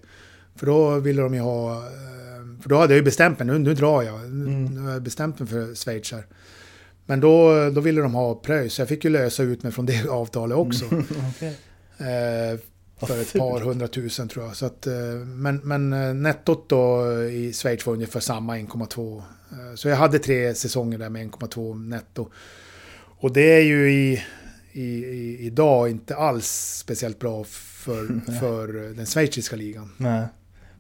[0.57, 1.83] För då ville de ju ha,
[2.63, 4.21] för då hade jag ju bestämt mig, nu, nu drar jag.
[4.21, 6.27] Nu, nu har jag bestämt mig för Schweiz här.
[7.07, 9.87] Men då, då ville de ha pröjs, så jag fick ju lösa ut mig från
[9.87, 10.85] det avtalet också.
[11.99, 12.59] Eh,
[13.07, 14.57] för ett par hundratusen tror jag.
[14.57, 14.95] Så att, eh,
[15.25, 19.17] men, men eh, nettot då i Schweiz var ungefär samma 1,2.
[19.51, 22.31] Eh, Så jag hade tre säsonger där med 1,2 netto.
[23.19, 24.23] Och det är ju i,
[24.73, 29.91] i, i, idag inte alls speciellt bra för, för den schweiziska ligan.
[29.97, 30.27] Nej.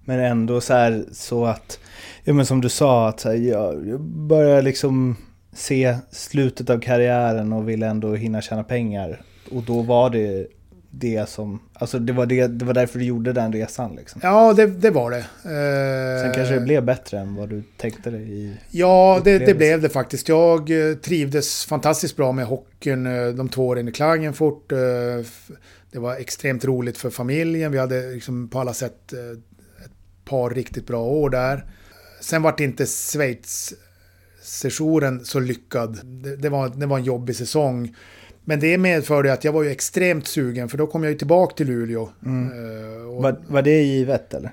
[0.04, 1.78] Men ändå så här så att,
[2.24, 5.16] ja men som du sa, att här, jag, jag börjar liksom
[5.52, 9.22] se slutet av karriären och vill ändå hinna tjäna pengar.
[9.50, 10.46] Och då var det
[10.98, 14.20] det som, alltså det var, det, det var därför du gjorde den resan liksom.
[14.24, 15.18] Ja, det, det var det.
[15.18, 18.56] Eh, Sen kanske det blev bättre än vad du tänkte dig i...
[18.70, 20.28] Ja, det, det blev det faktiskt.
[20.28, 24.68] Jag eh, trivdes fantastiskt bra med hockeyn eh, de två åren i Klagenfurt.
[25.90, 27.72] Det var extremt roligt för familjen.
[27.72, 29.12] Vi hade liksom på alla sätt
[29.84, 29.92] ett
[30.24, 31.64] par riktigt bra år där.
[32.20, 35.98] Sen var det inte Schweiz-sessionen så lyckad.
[36.04, 37.94] Det, det, var, det var en jobbig säsong.
[38.44, 41.54] Men det medförde att jag var ju extremt sugen för då kom jag ju tillbaka
[41.54, 42.02] till Luleå.
[42.26, 44.50] Eh, och- Var, var det givet eller?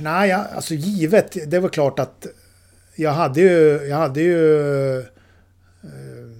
[0.00, 1.50] Nej, jag, alltså givet.
[1.50, 2.26] Det var klart att
[2.96, 3.86] jag hade ju...
[3.88, 5.04] Jag hade ju eh,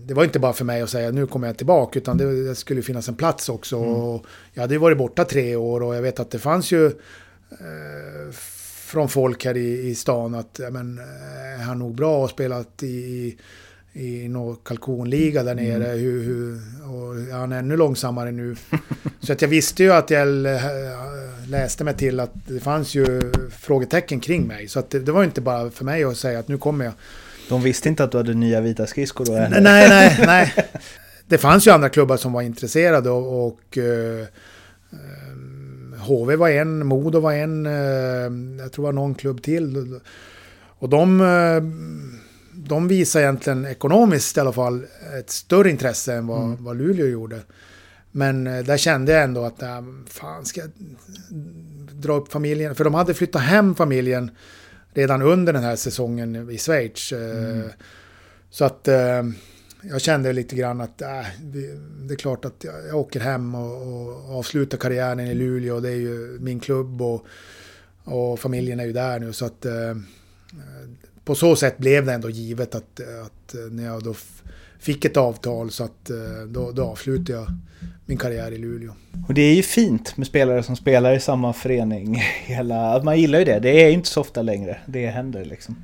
[0.06, 2.54] det var inte bara för mig att säga nu kommer jag tillbaka utan det, det
[2.54, 3.76] skulle finnas en plats också.
[3.78, 6.86] Och jag hade ju varit borta tre år och jag vet att det fanns ju
[7.50, 8.30] eh,
[8.86, 12.30] från folk här i, i stan att ja, men, eh, är han nog bra och
[12.30, 13.36] spelat i,
[13.92, 15.84] i någon kalkonliga där nere.
[15.84, 16.60] Hur, hur,
[16.92, 18.56] och är han ännu långsammare nu?
[19.20, 20.62] Så att jag visste ju att jag eh,
[21.46, 24.68] läste mig till att det fanns ju frågetecken kring mig.
[24.68, 26.94] Så att det, det var inte bara för mig att säga att nu kommer jag.
[27.48, 29.32] De visste inte att du hade nya vita skridskor då?
[29.32, 29.60] eller?
[29.60, 30.54] Nej, nej, nej.
[31.26, 34.20] Det fanns ju andra klubbar som var intresserade och, och eh,
[34.92, 40.00] eh, HV var en, Modo var en, eh, jag tror det var någon klubb till.
[40.78, 41.62] Och de, eh,
[42.72, 44.86] de visar egentligen ekonomiskt i alla fall
[45.18, 47.40] ett större intresse än vad, vad Luleå gjorde.
[48.10, 50.70] Men eh, där kände jag ändå att, äh, fan ska jag
[51.92, 52.74] dra upp familjen?
[52.74, 54.30] För de hade flyttat hem familjen
[54.94, 57.12] redan under den här säsongen i Schweiz.
[57.12, 57.70] eh,
[58.50, 59.22] Så att eh,
[59.82, 64.38] jag kände lite grann att äh, det, är klart att jag, åker hem och, och
[64.38, 65.80] avslutar karriären i Luleå.
[65.80, 67.26] Det är ju min klubb och,
[68.04, 69.32] och familjen är ju där nu.
[69.32, 69.96] Så att eh,
[71.24, 74.14] på så sätt blev det ändå givet att, att när jag då
[74.78, 76.16] fick ett avtal så att eh,
[76.48, 77.46] då, då avslutade jag
[78.06, 78.92] min karriär i Luleå.
[79.28, 82.16] Och det är ju fint med spelare som spelar i samma förening.
[82.44, 83.58] Hela, man gillar ju det.
[83.58, 84.78] Det är inte så ofta längre.
[84.86, 85.76] Det händer liksom.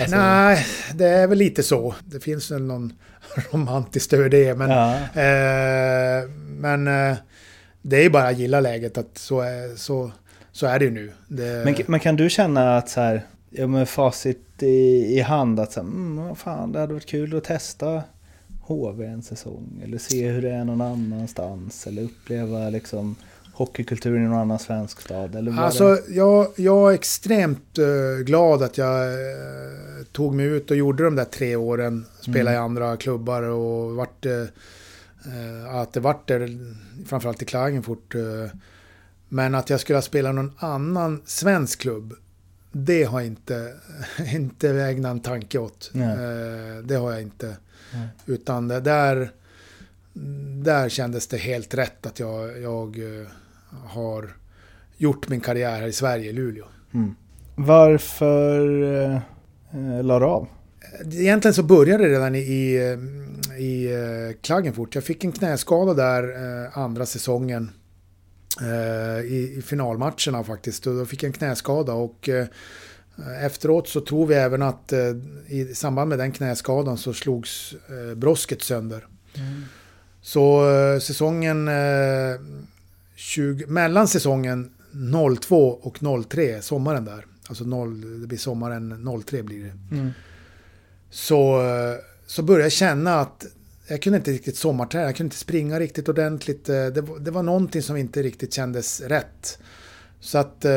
[0.00, 1.94] Alltså- Nej, det är väl lite så.
[2.04, 2.92] Det finns väl någon
[3.52, 4.54] romantiskt över det.
[4.58, 4.94] Men, Ja.
[4.94, 7.16] eh, men eh,
[7.82, 10.10] det är ju bara att gilla läget att så är, så,
[10.52, 11.12] så är det ju nu.
[11.28, 13.22] Det, Men, men kan du känna att så här,
[13.58, 17.44] ja med facit i, i hand att så mm, fan, det hade varit kul att
[17.44, 18.02] testa
[18.60, 23.16] HV en säsong eller se hur det är någon annanstans eller uppleva liksom
[23.56, 26.14] hockeykulturen i någon annan svensk stad eller Alltså, det...
[26.14, 31.16] jag, jag är extremt eh, glad att jag eh, tog mig ut och gjorde de
[31.16, 32.04] där tre åren.
[32.20, 34.44] Spela i andra klubbar och vart, eh,
[35.70, 36.74] att det vart där,
[37.06, 38.14] framförallt i Klagenfurt.
[39.28, 42.14] Men att jag skulle ha spelat någon annan svensk klubb,
[42.84, 43.74] det har inte,
[44.34, 45.90] inte ägnat en tanke åt.
[45.92, 46.08] Nej.
[46.08, 47.56] Eh, det har jag inte.
[47.94, 48.08] Nej.
[48.26, 49.30] Utan det där,
[50.64, 53.26] där kändes det helt rätt att jag, jag eh,
[53.70, 54.36] har
[54.96, 56.64] gjort min karriär här i Sverige, i Luleå.
[56.94, 57.14] Mm.
[57.54, 59.14] Varför eh,
[59.72, 60.48] eh, la du av?
[61.12, 64.94] Egentligen så började det redan i, i, eh, i eh, Klagenfurt.
[64.94, 66.22] Jag fick en knäskada där
[66.64, 67.70] eh, andra säsongen.
[68.60, 70.86] Eh, i, I finalmatcherna faktiskt.
[70.86, 72.46] Och då fick jag en knäskada och eh,
[73.42, 78.14] efteråt så tror vi även att eh, i samband med den knäskadan så slogs eh,
[78.14, 79.06] brosket sönder.
[80.22, 81.68] Så eh, säsongen...
[81.68, 82.40] Eh,
[83.16, 84.70] 20, mellan säsongen
[85.40, 87.26] 02 och 03, sommaren där.
[87.48, 89.96] Alltså 0, det blir sommaren 03 blir det.
[89.96, 90.10] Mm.
[91.10, 91.96] Så, eh,
[92.26, 93.46] så började jag känna att
[93.88, 96.68] jag kunde inte riktigt sommarträna, jag kunde inte springa riktigt ordentligt.
[96.68, 99.58] Eh, det, var- det var någonting som inte riktigt kändes rätt.
[100.20, 100.70] Så att eh,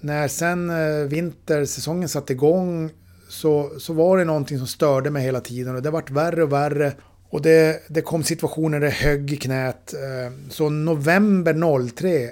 [0.00, 2.90] när sen eh, vintersäsongen satte igång
[3.28, 6.52] så, så var det någonting som störde mig hela tiden och det vart värre och
[6.52, 6.92] värre.
[7.30, 9.94] Och det, det kom situationer där det högg i knät.
[9.94, 12.30] Eh, Så november 03, eh,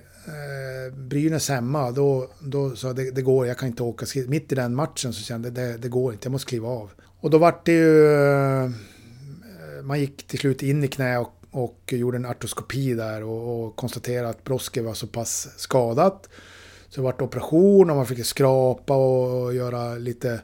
[0.96, 4.06] Brynäs hemma, då, då sa jag det, det går, jag kan inte åka.
[4.26, 6.90] Mitt i den matchen så kände jag det, det går inte, jag måste kliva av.
[7.20, 8.12] Och då vart det ju...
[8.14, 8.70] Eh,
[9.86, 13.76] man gick till slut in i knä och, och gjorde en artroskopi där och, och
[13.76, 16.28] konstaterade att brosket var så pass skadat.
[16.88, 20.40] Så det vart operation och man fick skrapa och, och göra lite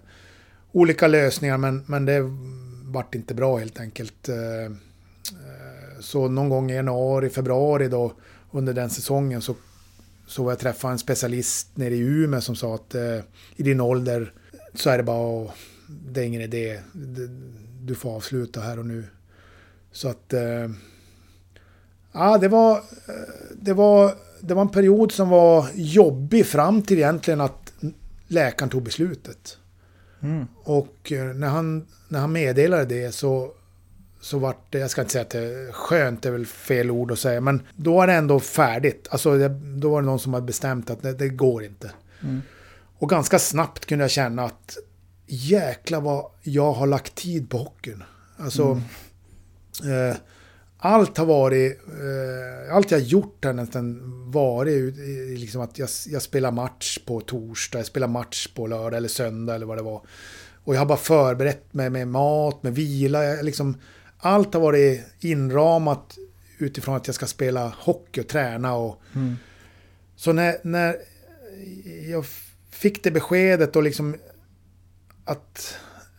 [0.73, 2.21] olika lösningar men, men det
[2.85, 4.29] vart inte bra helt enkelt.
[4.29, 4.73] Eh, eh,
[6.01, 8.13] så någon gång i januari, februari då
[8.51, 9.55] under den säsongen så,
[10.27, 13.19] så jag träffade en specialist nere i Umeå som sa att eh,
[13.57, 14.33] i din ålder
[14.75, 15.55] så är det bara att,
[15.87, 16.81] det är ingen idé.
[17.81, 19.05] Du får avsluta här och nu.
[19.93, 20.71] Så att eh,
[22.13, 22.83] ja, det var, eh,
[23.57, 27.73] det var det var en period som var jobbig fram till egentligen att
[28.27, 29.59] läkaren tog beslutet.
[30.23, 30.47] Mm.
[30.65, 33.53] Och eh, när han, när han meddelade det så,
[34.21, 36.91] så vart det, jag ska inte säga att det är skönt, det är väl fel
[36.91, 39.09] ord att säga, men då var det ändå färdigt.
[39.11, 41.91] Alltså det, då var det någon som hade bestämt att det, det går inte.
[42.23, 42.43] Mm.
[42.99, 44.77] Och ganska snabbt kunde jag känna att
[45.27, 48.03] jäkla vad jag har lagt tid på hockeyn.
[48.37, 48.83] Alltså,
[49.81, 50.17] eh,
[50.79, 54.01] allt har varit, eh, allt jag har gjort har nästan
[54.31, 54.95] varit
[55.39, 59.55] liksom att jag, jag spelar match på torsdag, jag spelar match på lördag eller söndag
[59.55, 60.03] eller vad det var.
[60.65, 63.81] Och jag har bara förberett mig med mat, med vila, jag, liksom,
[64.19, 66.19] allt har varit inramat
[66.59, 69.37] utifrån att jag ska spela hockey och träna och Mm.
[70.17, 70.97] så när, när
[72.11, 72.25] jag
[72.71, 74.17] fick det beskedet och liksom
[75.25, 75.75] att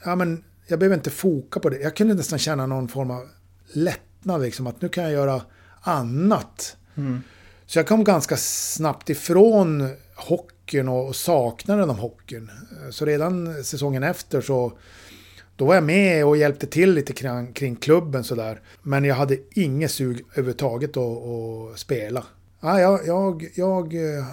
[0.05, 1.77] ja, men jag behöver inte foka på det.
[1.79, 3.29] Jag kunde nästan känna någon form av
[3.75, 5.41] lättnad, liksom, att nu kan jag göra
[5.81, 6.77] annat.
[6.95, 7.21] Mm.
[7.65, 12.51] Så jag kom ganska snabbt ifrån hockeyn och, och saknaden av hockeyn.
[12.91, 14.73] Så redan säsongen efter så
[15.55, 18.61] då var jag med och hjälpte till lite kring, kring klubben sådär.
[18.81, 22.23] Men jag hade inget sug överhuvudtaget att, att spela.
[22.59, 24.25] Ja, jag, jag, jag, eh,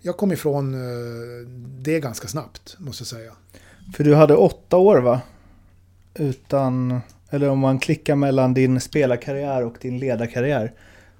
[0.00, 1.48] jag kom ifrån eh,
[1.78, 3.32] det ganska snabbt, måste jag säga.
[3.94, 5.20] För du hade åtta år va?
[6.14, 7.00] Utan,
[7.34, 10.72] eller om man klickar mellan din spelarkarriär och din ledarkarriär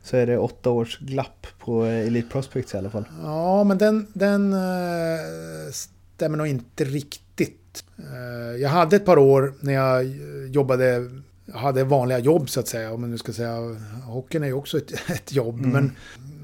[0.03, 3.05] så är det åtta års glapp på Elite Prospects i alla fall.
[3.23, 4.59] Ja, men den, den eh,
[5.73, 7.85] stämmer nog inte riktigt.
[7.99, 10.07] Eh, jag hade ett par år när jag
[10.51, 11.11] jobbade,
[11.53, 12.93] hade vanliga jobb så att säga.
[12.93, 13.57] Om man nu ska säga,
[14.07, 15.59] hockeyn är ju också ett, ett jobb.
[15.59, 15.71] Mm.
[15.73, 15.85] Men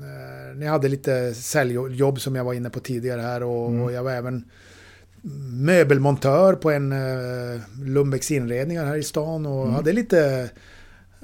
[0.03, 3.83] eh, när jag hade lite säljjobb som jag var inne på tidigare här och, Mm.
[3.83, 4.45] och jag var även
[5.53, 9.75] möbelmontör på en eh, Lundbäcks inredningar här i stan och Mm.
[9.75, 10.51] hade lite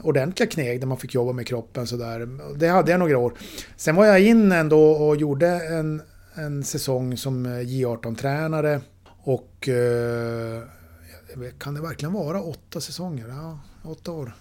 [0.02, 2.28] ordentliga kneg där man fick jobba med kroppen sådär.
[2.56, 3.32] Det hade jag några år.
[3.76, 6.02] Sen var jag in ändå och gjorde en,
[6.34, 8.80] en säsong som eh, J18-tränare.
[9.26, 10.62] Och eh,
[11.58, 13.28] kan det verkligen vara åtta säsonger?
[13.28, 13.58] Ja,
[13.90, 14.34] åtta år.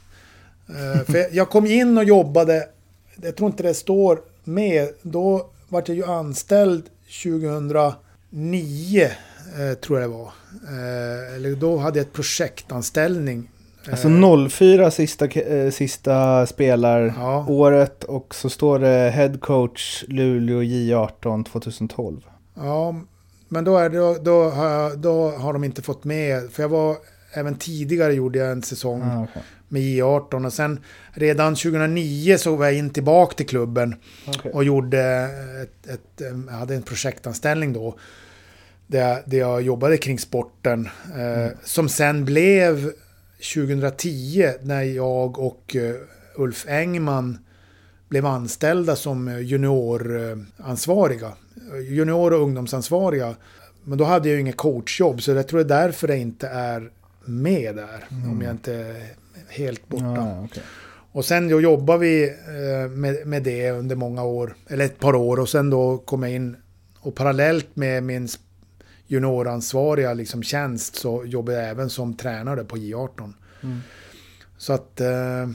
[0.70, 2.68] Eh, för jag- kom in och jobbade,
[3.22, 6.84] jag tror inte det står med, då var jag ju anställd
[7.24, 9.10] 2009,
[9.60, 10.32] eh, tror jag det var.
[10.68, 13.50] Eh, eller då hade jag ett projektanställning.
[13.92, 17.46] Alltså Eh, 04 sista, eh, sista spelar Ja.
[17.50, 22.22] året och så står det Head Coach Luleå J18 2012.
[22.56, 22.96] Ja,
[23.50, 26.70] men då, är det, då, då, har då har de inte fått med, för jag
[26.70, 26.96] var,
[27.34, 29.42] även tidigare gjorde jag en säsong Ah, okej.
[29.68, 30.80] med J18 och sen
[31.12, 33.96] redan 2009 så var jag in tillbaka till klubben
[34.28, 34.52] Okej.
[34.52, 35.02] och gjorde
[35.64, 37.96] ett, ett, jag hade en projektanställning då.
[38.94, 40.90] Där där jag jobbade kring sporten.
[41.18, 42.92] Eh, Som sen blev
[43.54, 45.96] 2010 när jag och eh,
[46.36, 47.38] Ulf Engman
[48.10, 51.32] blev anställda som junioransvariga.
[51.90, 53.36] Junior och ungdomsansvariga.
[53.84, 56.48] Men då hade jag ju inget coachjobb så jag tror det är därför det inte
[56.48, 56.92] är
[57.26, 58.06] med där.
[58.32, 58.96] Om jag inte är
[59.50, 60.06] helt borta.
[60.06, 60.64] Ja, okej.
[61.12, 65.16] Och sen då jobbade vi eh, med, med det under många år, eller ett par
[65.16, 66.56] år och sen då kom jag in
[67.00, 68.28] och parallellt med min
[69.14, 73.34] junioransvariga liksom tjänst så jobbade jag även som tränare på J18.
[74.58, 75.48] Så att eh,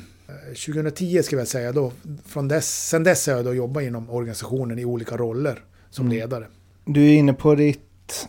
[0.66, 1.92] 2010 ska jag säga då,
[2.26, 5.58] från dess, sen dess har jag då jobbat inom organisationen i olika roller
[5.90, 6.46] som ledare.
[6.84, 8.28] Du är inne på ditt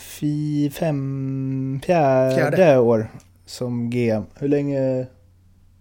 [0.00, 2.78] fi, fem, fjärde, Fjärde.
[2.78, 3.08] år
[3.46, 4.22] som GM.
[4.34, 5.06] Hur länge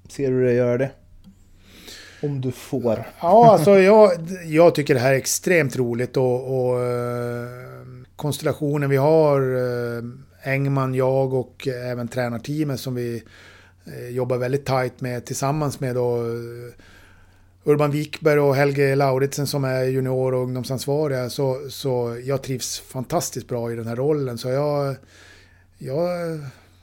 [0.10, 0.92] ser du dig göra det?
[2.24, 3.04] Om du får.
[3.22, 4.12] Ja, alltså jag,
[4.46, 7.71] jag tycker det här är extremt roligt och, och eh,
[8.22, 10.04] konstellationen vi har, eh,
[10.54, 13.24] Engman, jag och även tränarteamet som vi
[13.86, 16.74] eh, jobbar väldigt tajt med tillsammans med då eh,
[17.64, 21.30] Urban Wikberg och Helge Lauritsen som är junior och ungdomsansvariga.
[21.30, 24.38] Så, så jag trivs fantastiskt bra i den här rollen.
[24.38, 24.96] Så jag,
[25.78, 26.10] jag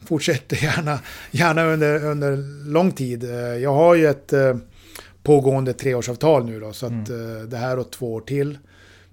[0.04, 2.36] fortsätter gärna, gärna under, under
[2.68, 3.24] lång tid.
[3.60, 4.32] Jag har ju ett
[5.22, 6.72] pågående treårsavtal nu då.
[6.72, 8.58] Så att eh, det här och två år till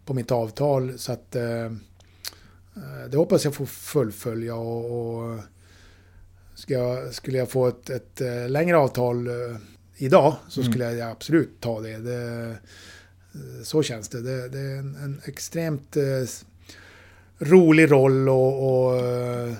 [0.05, 0.99] på mitt avtal.
[0.99, 1.35] Så att
[3.09, 4.55] det hoppas jag får fullfölja.
[4.55, 5.39] Och, och
[6.67, 9.33] jag, skulle jag få ett, ett eh, längre avtal eh,
[9.97, 11.97] idag så skulle jag absolut ta det.
[11.97, 14.21] det eh, så känns det.
[14.21, 16.03] Det, det är en, en extremt eh,
[17.39, 19.53] rolig roll och, och eh,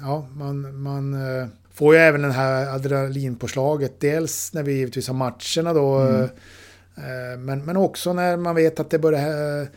[0.00, 4.00] ja, man, man eh, får ju även den här adrenalinpåslaget.
[4.00, 6.02] Dels när vi givetvis har matcherna då.
[6.02, 9.68] eh, Men, men också när man vet att det börjar eh,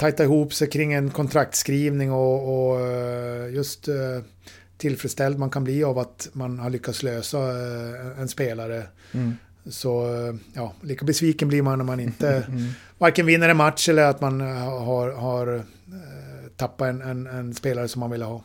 [0.00, 3.94] tajta ihop sig kring en kontraktskrivning och, och eh, just eh,
[4.78, 8.82] tillfredsställd man kan bli av att man har lyckats lösa eh, en spelare.
[9.12, 9.36] Mm.
[9.66, 10.06] Så
[10.54, 12.42] ja, lika besviken blir man när man inte
[12.98, 15.62] varken vinner en match eller att man har, har
[16.56, 18.42] tappat en, en, en spelare som man ville ha.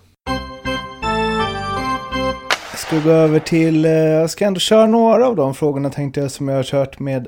[2.72, 6.32] Jag ska gå över till, jag ska ändå köra några av de frågorna tänkte jag
[6.32, 7.28] som jag har kört med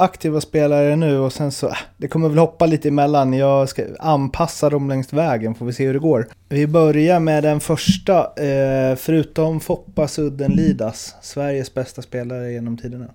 [0.00, 3.32] aktiva spelare nu och sen så, äh, det kommer väl hoppa lite emellan.
[3.32, 6.26] Jag ska anpassa dem längs vägen, får vi se hur det går.
[6.48, 13.06] Vi börjar med den första, eh, förutom Foppa Sudden Lidas, Sveriges bästa spelare genom tiderna.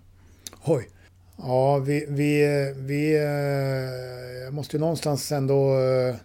[0.65, 0.87] Oj.
[1.37, 6.15] Ja, vi, vi, vi eh, jag måste ju någonstans ändå eh,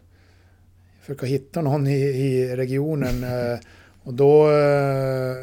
[1.01, 3.25] försöka hitta någon i, i regionen.
[3.25, 3.59] eh,
[4.05, 5.35] Och då, eh,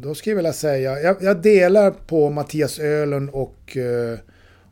[0.00, 4.18] då skulle jag vilja säga, jag, jag delar på Mattias Öhlund och, eh,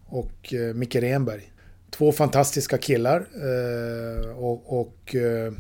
[0.08, 1.52] och eh, Micke Renberg.
[1.90, 5.52] Två fantastiska killar eh, och, och eh,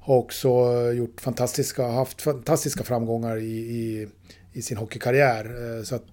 [0.00, 0.48] har också
[0.92, 4.08] gjort fantastiska, haft fantastiska framgångar i, i,
[4.52, 5.44] i sin hockeykarriär.
[5.78, 6.12] Eh, Så att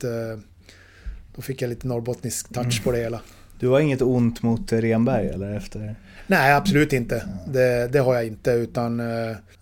[1.36, 3.22] då fick jag lite norrbottnisk touch på det hela.
[3.60, 5.96] Du har inget ont mot Renberg eller efter?
[6.28, 7.24] Nej, absolut inte.
[7.48, 8.52] Det, det har jag inte.
[8.52, 9.00] Utan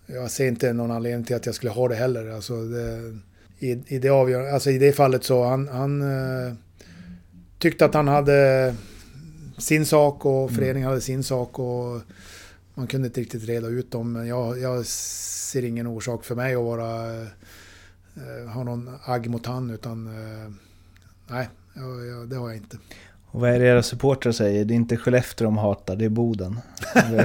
[0.06, 2.30] jag ser inte någon anledning till att jag skulle ha det heller.
[2.30, 3.18] Alltså, det,
[3.58, 6.02] i, i, det avgör, alltså, I det fallet så han, han
[7.58, 8.74] tyckte att han hade
[9.58, 11.58] sin sak och föreningen hade sin sak.
[11.58, 12.00] Och
[12.74, 14.12] man kunde inte riktigt reda ut dem.
[14.12, 17.20] Men jag, jag ser ingen orsak för mig att vara,
[18.16, 19.70] eh, ha någon agg mot han.
[19.70, 20.50] Utan eh,
[21.26, 22.78] nej, jag, jag, det har jag inte.
[23.30, 24.64] Och vad är det era supportrar säger?
[24.64, 26.60] Det är inte Skellefteå de hatar, det är Boden.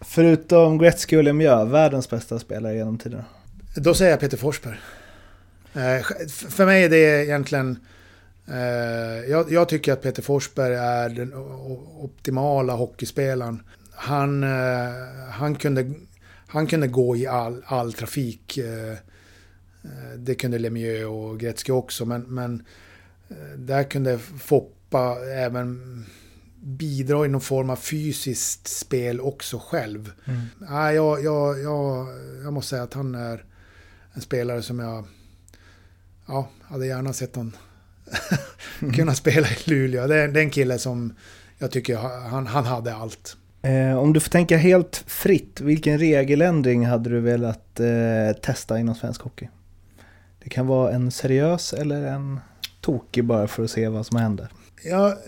[0.00, 3.24] Förutom Gretzky och Lemieux, världens bästa spelare genom tiderna.
[3.74, 4.78] Då säger jag Peter Forsberg.
[5.72, 7.78] Eh, För mig är det egentligen...
[8.46, 11.34] eh, Jag, jag tycker att Peter Forsberg är den
[11.98, 13.62] optimala hockeyspelaren.
[13.92, 15.92] Han, eh, han, kunde,
[16.46, 18.58] han kunde gå i all, all trafik.
[20.16, 22.62] Det kunde Lemieux och Gretzky också, men, men
[23.56, 26.04] där kunde Foppa även
[26.62, 30.12] bidra i någon form av fysiskt spel också själv.
[30.24, 30.40] Mm.
[30.58, 32.06] Nej, jag, jag, jag,
[32.44, 33.44] jag måste säga att han är
[34.12, 35.04] en spelare som jag
[36.30, 37.52] ja, hade gärna sett honom
[38.94, 40.06] kunna spela i Luleå.
[40.06, 41.14] Det är, det är en kille som
[41.58, 43.36] jag tycker han, han hade allt.
[43.62, 48.94] Eh, om du får tänka helt fritt, vilken regeländring hade du velat eh, testa inom
[48.94, 49.48] svensk hockey?
[50.44, 52.40] Det kan vara en seriös eller en
[52.80, 54.48] tokig bara för att se vad som händer.
[54.84, 55.18] Ja,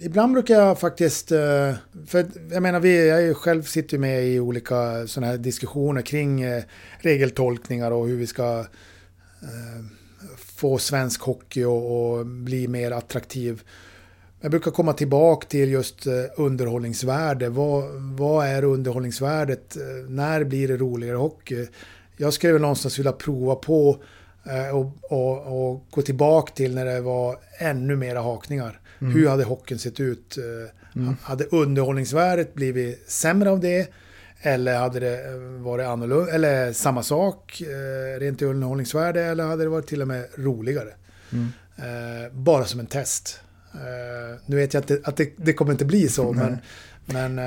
[0.00, 1.32] ibland brukar jag faktiskt...
[1.32, 1.74] eh,
[2.06, 6.62] För jag menar, vi, jag själv sitter med i olika sådana här diskussioner kring eh,
[6.98, 8.60] regeltolkningar och hur vi ska
[9.42, 9.84] eh,
[10.62, 13.62] få svensk hockey och, och bli mer attraktiv.
[14.40, 17.48] Jag brukar komma tillbaka till just eh, underhållningsvärde.
[17.48, 17.84] Vad,
[18.18, 19.76] vad är underhållningsvärdet?
[19.76, 21.68] Eh, När blir det roligare hockey?
[22.16, 23.96] Jag skulle väl någonstans vilja prova på
[24.46, 28.80] eh, och, och, och gå tillbaka till när det var ännu mera hakningar.
[28.98, 30.38] Hur hade hockeyn sett ut?
[30.38, 33.92] Eh, Hade underhållningsvärdet blivit sämre av det?
[34.44, 39.62] Eller hade det eh, varit annorlunda, eller samma sak, eh, rent i underhållningsvärde, eller hade
[39.62, 40.88] det varit till och med roligare?
[41.76, 43.40] Eh, bara som en test.
[44.46, 46.58] Nu vet jag att, det, att det, det kommer inte bli så, men,
[47.04, 47.44] men eh,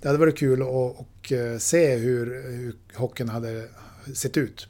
[0.00, 3.64] det hade varit kul att och, se hur, hur hockeyn hade
[4.14, 4.68] sett ut.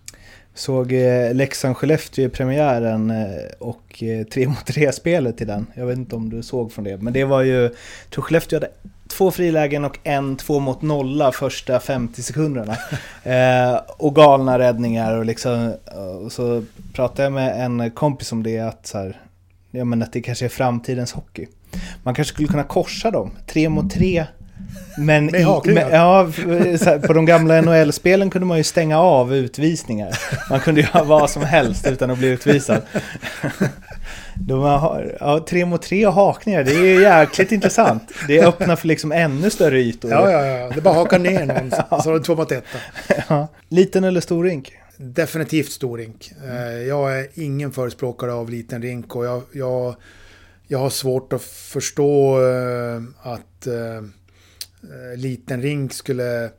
[0.54, 0.92] Såg
[1.32, 3.12] Leksand-Skellefteå i premiären
[3.58, 5.66] och eh, 3 mot 3-spelet till den.
[5.74, 7.62] Jag vet inte om du såg från det, men det var ju...
[7.62, 7.72] Jag
[8.10, 8.70] tror Skellefteå hade
[9.08, 12.76] två frilägen och en två mot nolla första 50 sekunderna.
[13.22, 15.74] Eh, och galna räddningar och liksom...
[16.24, 19.20] Och så pratade jag med en kompis om det, att så här,
[19.70, 21.46] ja, men att det kanske är framtidens hockey.
[22.02, 24.26] Man kanske skulle kunna korsa dem, tre mot tre.
[24.98, 29.34] Men Med i, med, ja, här, på de gamla NHL-spelen kunde man ju stänga av
[29.34, 30.18] utvisningar.
[30.50, 32.82] Man kunde göra vad som helst utan att bli utvisad.
[34.34, 38.02] De har, ja, tre mot tre och hakningar, det är ju jäkligt intressant.
[38.28, 40.10] Det öppnar för liksom ännu större ytor.
[40.10, 40.68] Ja, ja, ja.
[40.68, 41.70] Det är bara haka ner någon,
[42.02, 42.64] så har du två mot ett.
[43.28, 43.48] Ja.
[43.68, 44.72] Liten eller stor rink?
[44.96, 46.32] Definitivt stor rink.
[46.46, 49.94] Eh, Jag är ingen förespråkare av liten rink och jag, jag,
[50.66, 54.02] jag har svårt att förstå eh, att eh,
[55.16, 56.50] liten rink skulle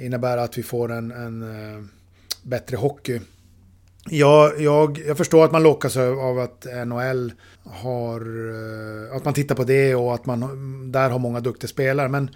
[0.00, 1.88] innebära att vi får en, en
[2.42, 3.20] bättre hockey.
[4.12, 7.32] Jag, jag, jag förstår att man lockas av att NHL
[7.64, 8.20] har...
[9.10, 12.08] Eh, att man tittar på det och att man där har många duktiga spelare.
[12.08, 12.30] Men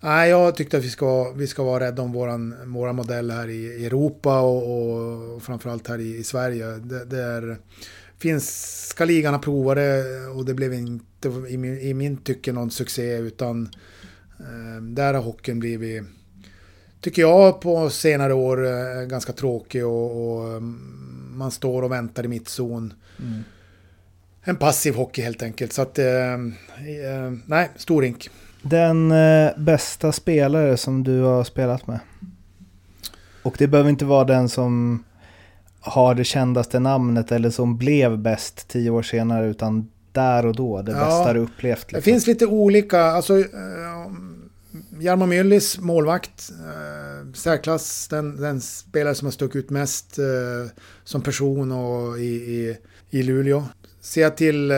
[0.00, 3.48] nej, jag tyckte att vi ska, vi ska vara rädda om våran, våran modell här
[3.48, 6.66] i Europa och, och framförallt här i, i Sverige.
[6.66, 7.58] Det, det är,
[8.18, 12.70] finska ligan har provat det och det blev inte i min, i min tycke någon
[12.70, 13.68] succé utan
[14.38, 16.02] eh, där har hockeyn blivit
[17.02, 22.24] tycker jag på senare år eh, ganska tråkig och, och mm, man står och väntar
[22.24, 22.94] i mittzon.
[24.44, 25.72] En passiv hockey helt enkelt.
[25.72, 28.30] Så att, eh, eh, nej, stor rink.
[28.62, 32.00] Den eh, bästa spelare som du har spelat med?
[33.42, 35.04] Och det behöver inte vara den som
[35.80, 40.82] har det kändaste namnet eller som blev bäst tio år senare utan där och då,
[40.82, 41.88] det Ja, bästa du upplevt.
[41.88, 42.12] Det liksom.
[42.12, 43.46] finns lite olika, alltså eh,
[45.00, 50.72] Jarmo Myllys målvakt, eh, särklass, den, den spelare som har stuckit ut mest eh,
[51.04, 52.78] som person och i, i,
[53.10, 53.64] i Luleå.
[54.00, 54.76] Ser jag till, eh,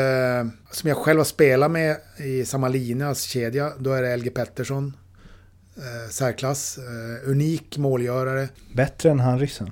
[0.70, 4.96] som jag själv har spelat med i samma linas kedja, då är det LG Pettersson.
[5.76, 8.48] Eh, särklass, eh, unik målgörare.
[8.74, 9.70] Bättre än han ryssen.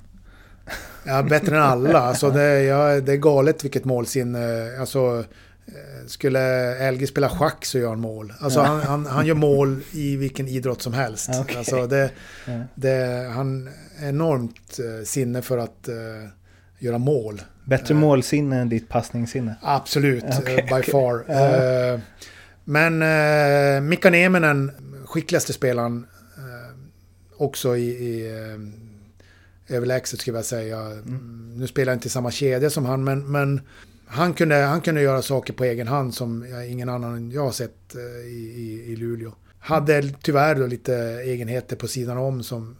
[1.04, 1.98] Ja, bättre än alla.
[1.98, 4.76] Alltså det, ja, det är galet vilket målsinne.
[4.80, 5.24] Alltså,
[6.06, 8.32] skulle LG spela schack så gör han mål.
[8.40, 11.30] Alltså han, han, han gör mål i vilken idrott som helst.
[11.40, 11.56] Okej.
[11.56, 12.10] Alltså det,
[12.46, 12.60] Ja.
[12.74, 13.68] det, han
[14.02, 15.94] enormt eh, sinne för att eh,
[16.78, 17.42] göra mål.
[17.64, 19.54] Bättre målsinne än ditt passningssinne.
[19.62, 20.82] Absolut, Okej, eh, by okej.
[20.92, 21.24] far.
[21.28, 21.56] Ja.
[21.94, 22.00] Eh,
[22.64, 24.70] men eh, Mika Nieminen,
[25.06, 26.06] skickligaste spelaren,
[26.36, 26.76] eh,
[27.36, 30.80] också i, i eh, överlägset skulle jag säga.
[30.80, 31.52] Mm.
[31.56, 33.60] Nu spelar jag inte samma kedja som han, men, men
[34.12, 37.94] han, kunde, han kunde göra saker på egen hand som ingen annan jag har sett
[37.94, 39.32] eh, i, i, i Luleå.
[39.58, 40.94] Hade tyvärr då lite
[41.24, 42.76] egenheter på sidan om som,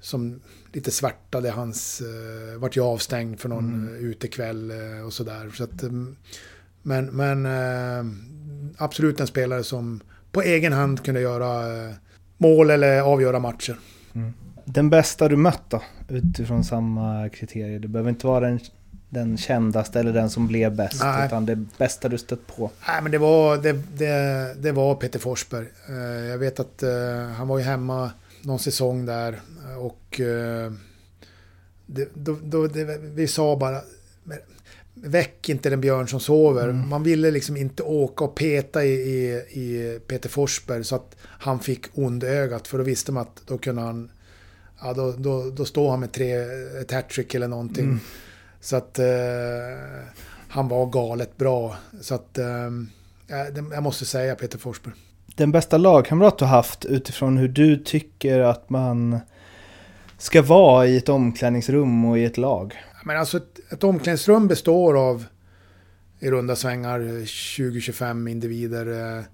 [0.00, 0.40] som
[0.72, 2.02] lite svärtade hans...
[2.02, 3.94] Uh, vart ju avstängd för någon mm.
[3.94, 5.50] utekväll uh, och sådär.
[5.54, 6.16] Så att, um,
[6.82, 7.46] men men
[8.76, 10.00] absolut en spelare som
[10.32, 11.64] på egen hand kunde göra
[12.36, 13.78] mål eller avgöra matcher.
[14.14, 14.32] Mm.
[14.64, 15.82] Den bästa du mött då?
[16.08, 17.78] Utifrån samma kriterier.
[17.78, 18.60] Det behöver inte vara den,
[19.14, 21.02] den kändaste eller den som blev bäst.
[21.02, 21.26] Nej.
[21.26, 22.70] Utan det bästa du stött på.
[22.88, 25.66] Nej, men det var, det, det, det var Peter Forsberg.
[25.90, 26.82] Uh, jag vet att
[27.36, 28.10] han var ju hemma
[28.42, 29.40] någon säsong där
[29.78, 30.20] och
[31.86, 33.80] det, då, då, det, vi sa bara...
[34.94, 36.72] väck inte den björn som sover.
[36.72, 41.60] Man ville liksom inte åka och peta i, i, i Peter Forsberg så att han
[41.60, 42.68] fick ondögat.
[42.68, 44.10] För då visste man att då kunde han...
[44.80, 46.32] Ja, då, då, då står han med tre,
[46.80, 48.00] ett hattrick eller någonting.
[48.64, 49.06] Så att eh,
[50.48, 51.76] han var galet bra.
[52.00, 52.70] Så att eh,
[53.72, 54.94] jag måste säga Peter Forsberg.
[55.34, 59.20] Den bästa lagkamrat du haft utifrån hur du tycker att man
[60.18, 62.74] ska vara i ett omklädningsrum och i ett lag?
[63.04, 65.24] Men alltså ett, ett omklädningsrum består av
[66.20, 69.16] i runda svängar 20-25 individer.
[69.18, 69.24] eh,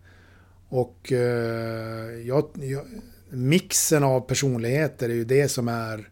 [0.69, 2.85] Och eh, jag, jag,
[3.31, 6.09] mixen av personligheter är ju det som är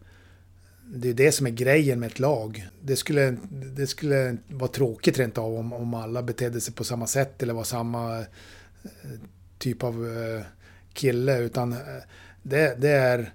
[0.93, 2.67] det är det som är grejen med ett lag.
[2.81, 3.35] Det skulle,
[3.75, 7.53] det skulle vara tråkigt rent av om, om alla betedde sig på samma sätt eller
[7.53, 8.25] var samma eh,
[9.57, 10.45] typ av eh,
[10.93, 11.39] kille.
[11.39, 11.77] Utan eh,
[12.43, 13.33] det, det är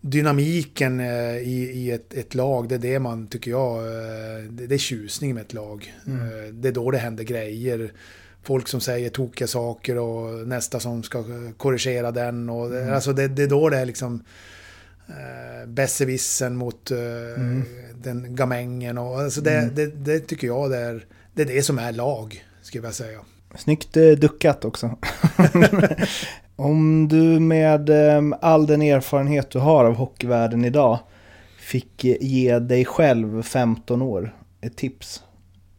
[0.00, 2.68] dynamiken i, i ett, ett lag.
[2.68, 3.84] Det är det man, tycker jag,
[4.50, 5.94] det, det är tjusning med ett lag.
[6.06, 7.92] Eh, Det är då det händer grejer.
[8.42, 11.24] Folk som säger tokiga saker och nästa som ska
[11.56, 12.48] korrigera den.
[12.48, 14.24] Och, det- Alltså det, det är då det är liksom
[15.08, 16.98] eh, besserwissen mot eh,
[17.94, 18.98] den gamängen.
[18.98, 22.44] Och, alltså det, det, det tycker jag det är, det är det som är lag,
[22.62, 23.18] skulle jag säga.
[23.58, 24.98] Snyggt eh, duckat också.
[26.56, 30.98] Om du med eh, all den erfarenhet du har av hockeyvärlden idag
[31.58, 35.22] fick eh, ge dig själv 15 år ett tips,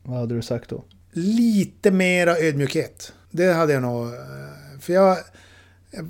[0.04, 0.84] vad hade du sagt då?
[1.18, 3.14] lite mera ödmjukhet.
[3.32, 4.06] Det hade jag nog.
[4.08, 5.18] eh, För jag,
[5.92, 6.10] jag,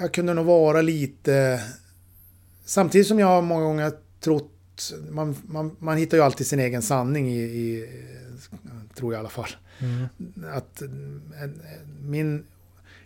[0.00, 1.60] jag kunde nog vara lite...
[2.64, 4.50] Samtidigt som jag många gånger trott...
[5.10, 7.40] Man, man, man hittar ju alltid sin egen sanning i...
[7.42, 7.88] i
[8.94, 9.50] tror jag i alla fall.
[10.52, 10.88] Att eh,
[11.42, 11.62] en-
[12.02, 12.44] min...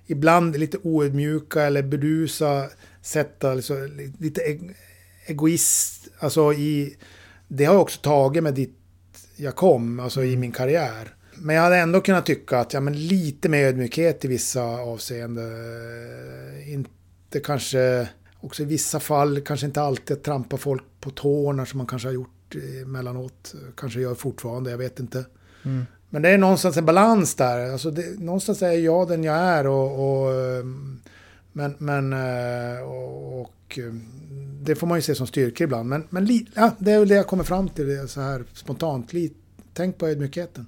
[0.07, 2.69] Ibland lite oödmjuka eller berusa
[3.03, 4.75] sätt att liksom, lite eg-
[5.27, 6.09] egoist.
[6.19, 6.97] Alltså i...
[7.49, 8.75] Det har jag också tagit med dit
[9.37, 11.15] jag kom, alltså i min karriär.
[11.35, 15.53] Men jag hade ändå kunnat tycka att ja, men lite mer ödmjukhet i vissa avseenden.
[15.53, 18.09] Eh, Inte kanske,
[18.41, 22.09] också i vissa fall, kanske inte alltid att trampa folk på tårna som man kanske
[22.09, 23.55] har gjort emellanåt.
[23.77, 25.25] Kanske gör fortfarande, jag vet inte.
[26.11, 27.73] Men det är någonstans en balans där.
[27.73, 29.67] Alltså det, någonstans är jag den jag är.
[29.67, 30.65] Och, och, eh,
[31.53, 33.95] men, men eh, och, och eh,
[34.61, 35.89] det får man ju se som styrka ibland.
[35.89, 39.13] Men, men li, ja, det är väl det jag kommer fram till så här spontant.
[39.13, 39.33] Li,
[39.75, 40.67] tänk på ödmjukheten.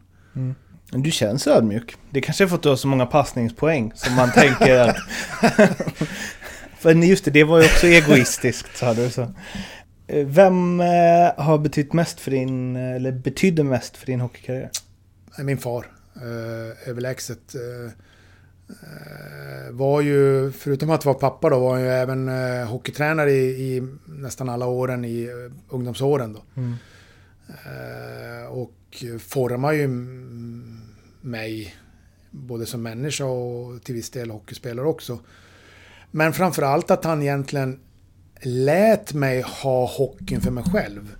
[0.93, 1.97] Men Du känns ödmjuk.
[2.11, 4.97] Det kanske är för att du har så många passningspoäng som man tänker att...
[6.81, 9.23] för just det, det var ju också egoistiskt sa du så.
[10.07, 10.87] Eh, Vem eh,
[11.37, 14.71] har betytt mest för din, eller betydde mest för din hockeykarriär?
[15.37, 15.87] är min far.
[16.87, 17.55] Överlägset.
[17.55, 17.93] Eh,
[19.71, 22.29] var ju, förutom att vara pappa då, var han ju även
[22.67, 25.29] hockeytränare i, i nästan alla åren i
[25.69, 26.43] ungdomsåren då.
[27.49, 30.81] Eh, och formar ju mm,
[31.21, 31.75] mig
[32.31, 35.19] både som människa och till viss del hockeyspelare också.
[36.11, 37.81] Men framför allt att han egentligen
[38.43, 41.17] lät mig ha hockeyn för mig själv.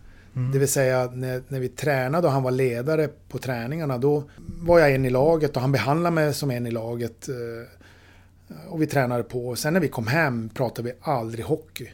[0.53, 4.25] Det vill säga när, när vi tränade och han var ledare på träningarna då
[4.63, 7.29] var jag en i laget och han behandlade mig som en i laget.
[7.29, 9.57] eh, Och vi tränade på.
[9.57, 11.89] Sen när vi kom hem pratade vi aldrig hockey.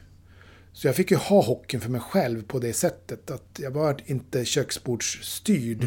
[0.73, 3.31] Så jag fick ju ha hockeyn för mig själv på det sättet.
[3.31, 5.85] Att jag var inte köksbordsstyrd.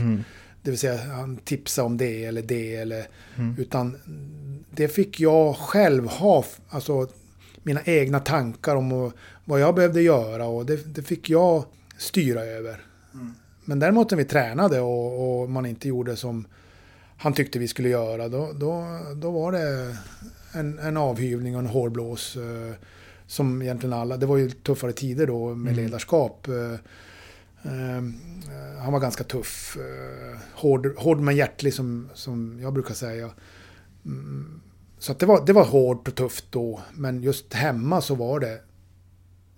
[0.63, 2.75] Det vill säga han tipsade om det eller det.
[2.75, 3.07] Eller,
[3.57, 3.97] Utan
[4.71, 6.45] det fick jag själv ha.
[6.69, 7.07] Alltså
[7.63, 9.11] mina egna tankar om
[9.45, 10.45] vad jag behövde göra.
[10.45, 11.63] Och det, det fick jag
[11.97, 12.81] styra över.
[13.65, 16.45] Men däremot när vi tränade och, och man inte gjorde som
[17.17, 18.29] han tyckte vi skulle göra.
[18.29, 19.95] Då, då, då var det
[20.53, 22.35] en, en avhyvling och en hårblås.
[22.35, 22.73] Eh,
[23.27, 26.47] som egentligen alla, det var ju tuffare tider då med ledarskap.
[26.47, 26.79] Eh, eh,
[28.79, 29.77] han var ganska tuff.
[29.77, 33.29] Eh, hård, hård men hjärtlig som, som jag brukar säga.
[34.05, 34.61] Mm,
[34.97, 36.81] så det, var, det var hårt och tufft då.
[36.93, 38.61] Men just hemma så var det,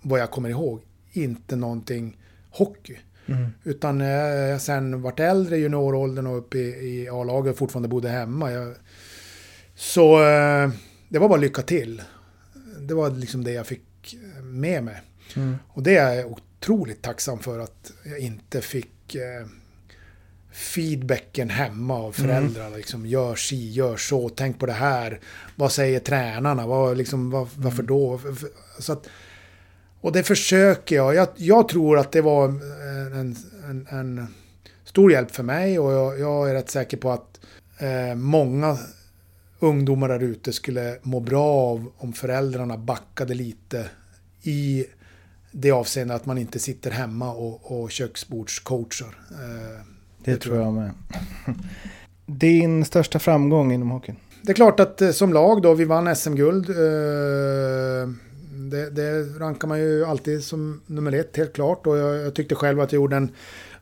[0.02, 0.80] vad jag kommer ihåg,
[1.12, 2.18] inte någonting
[2.50, 2.96] hockey.
[3.64, 8.52] Utan när jag sen vart äldre, junioråldern och uppe i, i A-laget fortfarande bodde hemma.
[8.52, 8.74] Jag,
[9.74, 10.70] så eh,
[11.08, 12.02] det var bara lycka till.
[12.80, 15.02] Det var liksom det jag fick med mig.
[15.68, 16.30] Och det är jag
[16.62, 19.46] otroligt tacksam för att jag inte fick eh,
[20.52, 22.76] feedbacken hemma av föräldrarna.
[22.76, 25.20] Liksom, gör si, gör så, tänk på det här.
[25.56, 26.66] Vad säger tränarna?
[26.66, 28.20] Vad, liksom, vad, varför då?
[28.78, 29.08] Så att,
[30.00, 31.14] och det försöker jag.
[31.14, 31.28] jag.
[31.36, 33.36] Jag tror att det var en,
[33.68, 34.26] en, en
[34.84, 37.40] stor hjälp för mig och jag, jag är rätt säker på att
[37.78, 38.78] eh, många
[39.58, 43.90] ungdomar där ute skulle må bra av om föräldrarna backade lite
[44.42, 44.86] i
[45.52, 49.18] det avseende att man inte sitter hemma och, och köksbordscoachar.
[49.30, 49.86] Eh,
[50.24, 50.90] Det, tror jag med.
[52.26, 54.16] Din största framgång inom hockeyn?
[54.42, 56.70] Det är klart att eh, som lag då, vi vann SM-guld.
[56.70, 58.08] Eh,
[58.70, 61.86] det, det rankar man ju alltid som nummer ett, helt klart.
[61.86, 63.30] Och jag, jag, tyckte själv att jag gjorde en,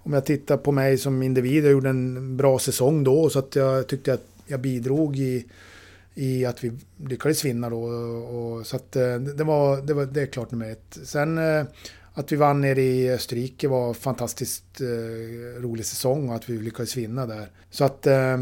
[0.02, 3.30] om jag tittar på mig som individ, jag gjorde en bra säsong då.
[3.30, 5.44] Så att jag tyckte att jag bidrog i,
[6.20, 7.82] i att vi lyckades vinna då.
[7.82, 10.98] Och, så att eh, det var, det var, det är klart nummer ett.
[11.04, 11.64] Sen eh,
[12.14, 16.96] att vi vann nere i Österrike var fantastiskt eh, rolig säsong och att vi lyckades
[16.96, 17.50] vinna där.
[17.70, 18.40] Så att eh,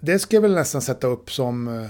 [0.00, 1.86] det ska jag väl nästan sätta upp som eh,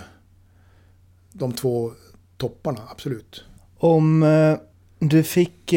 [1.32, 1.92] de två
[2.36, 3.44] topparna, absolut.
[3.78, 4.56] Om eh,
[4.98, 5.74] du fick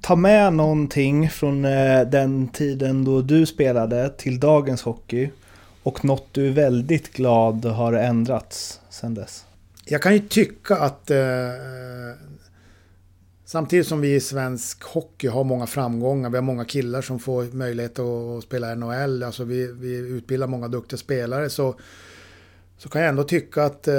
[0.00, 5.30] ta med någonting från den tiden då du spelade till dagens hockey
[5.82, 9.44] och något du är väldigt glad har ändrats sedan dess?
[9.84, 11.10] Jag kan ju tycka att
[13.48, 17.44] Samtidigt som vi i svensk hockey har många framgångar, vi har många killar som får
[17.44, 21.74] möjlighet att spela NHL, alltså vi, vi utbildar många duktiga spelare, så,
[22.78, 23.94] så kan jag ändå tycka att eh,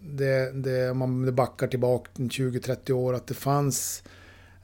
[0.00, 4.02] det, det, om man backar tillbaka 20-30 år, att det fanns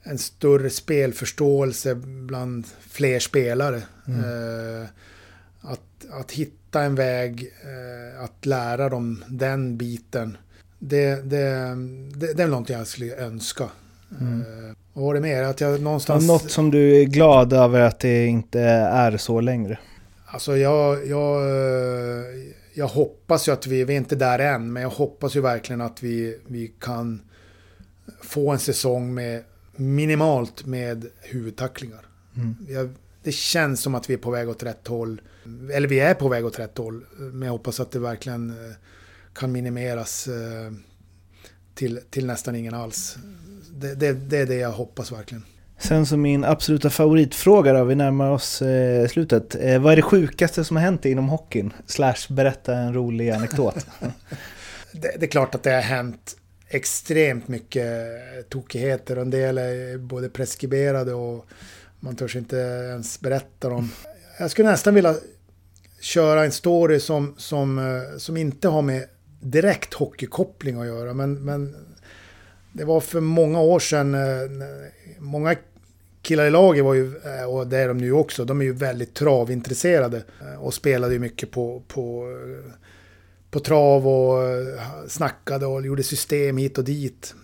[0.02, 3.82] en större spelförståelse bland fler spelare.
[4.06, 4.20] Mm.
[4.20, 4.88] Eh,
[5.60, 10.36] att, att hitta en väg eh, att lära dem den biten
[10.78, 11.76] det, det,
[12.14, 13.68] det, det är någonting jag skulle önska.
[14.20, 14.40] Mm.
[14.40, 15.42] Uh, vad var det mer?
[15.42, 16.26] Att jag någonstans...
[16.26, 19.78] Något som du är glad över att det inte är så längre?
[20.26, 21.42] Alltså jag, jag,
[22.74, 25.80] jag hoppas ju att vi, vi är inte där än, men jag hoppas ju verkligen
[25.80, 27.20] att vi, vi kan
[28.22, 29.42] få en säsong med
[29.76, 32.06] minimalt med huvudtacklingar.
[32.36, 32.56] Mm.
[32.68, 32.90] Jag,
[33.22, 35.20] det känns som att vi är på väg åt rätt håll.
[35.72, 37.04] Eller vi är på väg åt rätt håll.
[37.16, 38.74] Men jag hoppas att det verkligen eh,
[39.34, 40.72] kan minimeras eh,
[41.74, 43.16] till, till nästan ingen alls.
[43.70, 45.44] Det, det, det, är det jag hoppas verkligen.
[45.78, 49.54] Sen som min absoluta favoritfråga då, vi närmar oss eh, slutet.
[49.60, 51.72] Eh, vad är det sjukaste som har hänt inom hockeyn?
[51.86, 53.74] Slash berätta en rolig anekdot.
[54.92, 56.36] det, det, är klart att det har hänt
[56.68, 57.94] extremt mycket
[58.48, 59.16] tokigheter.
[59.16, 61.46] En del är både preskriberade och
[62.00, 63.92] man törs inte ens berätta dem.
[64.38, 65.14] Jag skulle nästan vilja
[66.00, 69.04] köra en story som, som, eh, som inte har med
[69.40, 71.14] direkt hockeykoppling att göra.
[71.14, 71.76] Men, men
[72.72, 74.50] det var för många år sedan, eh,
[75.18, 75.56] många
[76.22, 78.72] killar i laget var ju, eh, och det är de nu också, de är ju
[78.72, 80.22] väldigt travintresserade.
[80.58, 82.26] Och spelade ju mycket på, på,
[83.50, 84.38] på trav och
[85.08, 87.34] snackade och gjorde system hit och dit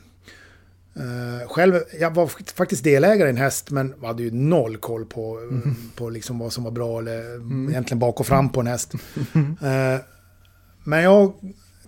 [1.48, 5.76] själv, jag var faktiskt delägare i en häst men hade ju noll koll på, mm.
[5.96, 7.68] på liksom vad som var bra eller mm.
[7.70, 8.92] egentligen bak och fram på en häst.
[10.84, 11.32] men jag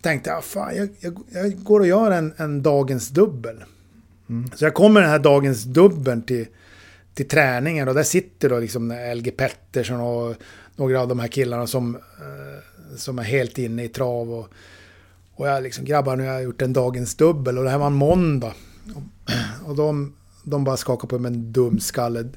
[0.00, 3.64] tänkte jag, fan, jag, jag, jag, går och gör en, en dagens dubbel.
[4.28, 4.50] Mm.
[4.54, 6.46] Så jag kommer den här dagens dubbeln till,
[7.14, 10.36] till träningen och där sitter då liksom LG Pettersson och
[10.76, 14.34] några av de här killarna som, eh, som är helt inne i trav.
[14.34, 14.48] Och,
[15.34, 17.86] och jag liksom, grabbar nu har jag gjort en dagens dubbel och det här var
[17.86, 18.54] en måndag.
[19.64, 20.14] Och, de,
[20.44, 22.28] de bara skakar på mig med en dum skalle.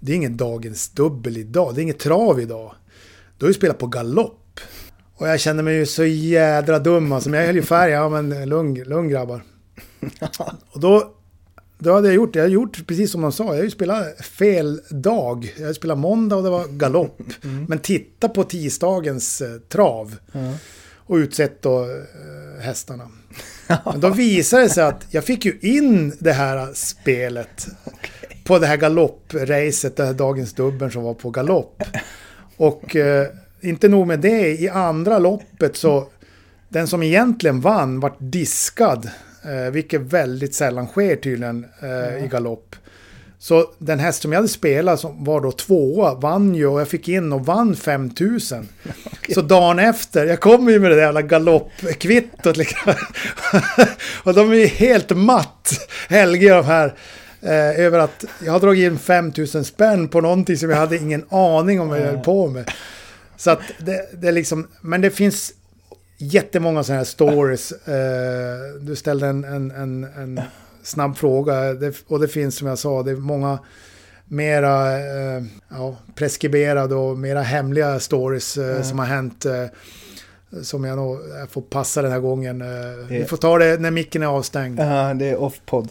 [0.00, 2.74] Det är ingen dagens dubbel idag, det är inget trav idag.
[3.38, 4.60] Du har ju spelat på galopp.
[5.14, 7.30] Och jag kände mig ju så jädra dum alltså.
[7.30, 7.90] Men jag höll ju färg.
[7.90, 9.42] Ja men lugn, lugn grabbar.
[10.72, 11.14] Och då,
[11.78, 12.38] då hade jag gjort det.
[12.38, 13.44] Jag hade gjort precis som de sa.
[13.44, 15.54] Jag hade ju spelat fel dag.
[15.58, 17.20] Jag spelat måndag och det var galopp.
[17.44, 17.64] Mm.
[17.68, 20.16] Men titta på tisdagens eh, trav.
[20.32, 20.54] Mm.
[20.96, 23.08] Och utsett då eh, hästarna.
[23.84, 27.66] Men då visade det sig att jag fick ju in det här spelet.
[27.84, 28.36] Okay.
[28.44, 31.82] På det här galoppracet, det här dagens dubbeln som var på galopp.
[32.56, 32.96] Och...
[32.96, 33.26] Eh,
[33.60, 36.08] inte nog med det, i andra loppet så
[36.68, 39.10] den som egentligen vann vart diskad.
[39.44, 42.18] Eh, vilket väldigt sällan sker tydligen eh, ja.
[42.18, 42.76] i galopp.
[43.40, 46.88] Så den häst som jag hade spelat som var då tvåa vann ju och jag
[46.88, 48.68] fick in och vann 5000.
[48.84, 49.34] Okay.
[49.34, 52.92] Så dagen efter, jag kommer ju med det där jävla galoppkvittot liksom.
[54.24, 56.94] och de är ju helt matt, Helge de här.
[57.42, 61.24] Eh, över att jag har dragit in 5000 spänn på någonting som jag hade ingen
[61.30, 62.70] aning om vad jag höll på med.
[63.36, 65.52] Så att det, det är liksom, men det finns
[66.16, 67.72] jättemånga sådana här stories.
[67.72, 70.40] Eh, du ställde en, en, en, en
[70.88, 73.58] snabb fråga det, och det finns som jag sa, det är många
[74.24, 78.84] mera eh, ja, preskriberade och mera hemliga stories eh, mm.
[78.84, 79.44] som har hänt.
[79.44, 79.64] Eh,
[80.62, 82.62] som jag nog jag får passa den här gången.
[82.62, 84.80] Eh, vi får ta det när micken är avstängd.
[84.80, 85.88] Ja, det är off-podd.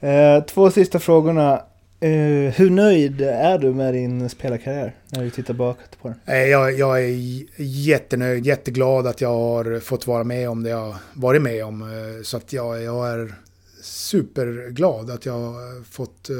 [0.00, 1.62] Eh, två sista frågorna.
[2.04, 6.36] Uh, hur nöjd är du med din spelarkarriär när du tittar bakåt på den?
[6.36, 10.96] Eh, jag, jag är jättenöjd, jätteglad att jag har fått vara med om det jag
[11.14, 11.82] varit med om.
[11.82, 13.34] Eh, så att jag, jag är
[14.06, 15.54] superglad att jag
[15.90, 16.30] fått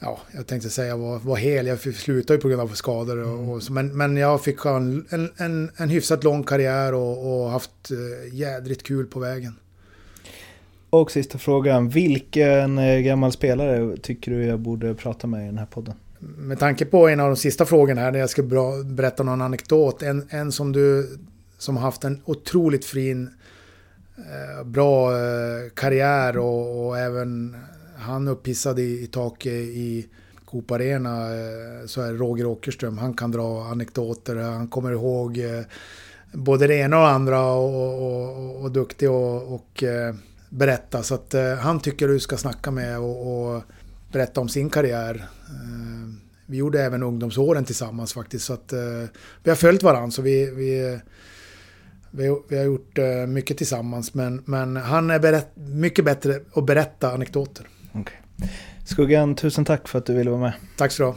[0.00, 1.66] ja, jag tänkte säga var, var hel.
[1.66, 3.18] Jag slutade ju på grund av skador.
[3.18, 7.90] Och, och, men, men jag fick en, en, en hyfsat lång karriär och, och haft
[7.90, 9.56] eh, jädrigt kul på vägen.
[10.90, 15.58] Och sista frågan, vilken eh, gammal spelare tycker du jag borde prata med i den
[15.58, 15.94] här podden?
[16.18, 18.42] Med tanke på en av de sista frågorna här, när jag ska
[18.84, 20.02] berätta någon anekdot.
[20.02, 21.18] En, en som du
[21.58, 23.30] som har haft en otroligt fin, eh,
[24.28, 27.56] Eh, bra eh, karriär och, och, även
[27.96, 30.08] han upphissad i, i taket i
[30.44, 32.98] Coop Arena eh, så är Roger Åkerström.
[32.98, 35.40] Han kan dra anekdoter, han kommer ihåg
[36.32, 39.84] både det ena och det andra och, och, och, och duktig och, och
[40.48, 41.02] berätta.
[41.02, 43.62] Så att han tycker du ska snacka med och, och
[44.12, 45.28] berätta om sin karriär.
[46.46, 48.44] Vi gjorde även ungdomsåren tillsammans faktiskt.
[48.44, 48.72] Så att,
[49.42, 51.00] vi har följt varandra så vi, vi,
[52.10, 54.14] vi, vi har gjort eh, mycket tillsammans.
[54.14, 57.68] Men, men han är berätt, mycket bättre att berätta anekdoter.
[57.94, 58.48] Okay.
[58.84, 60.52] Skuggan, tusen tack för att du ville vara med.
[60.76, 61.16] Tack så du ha.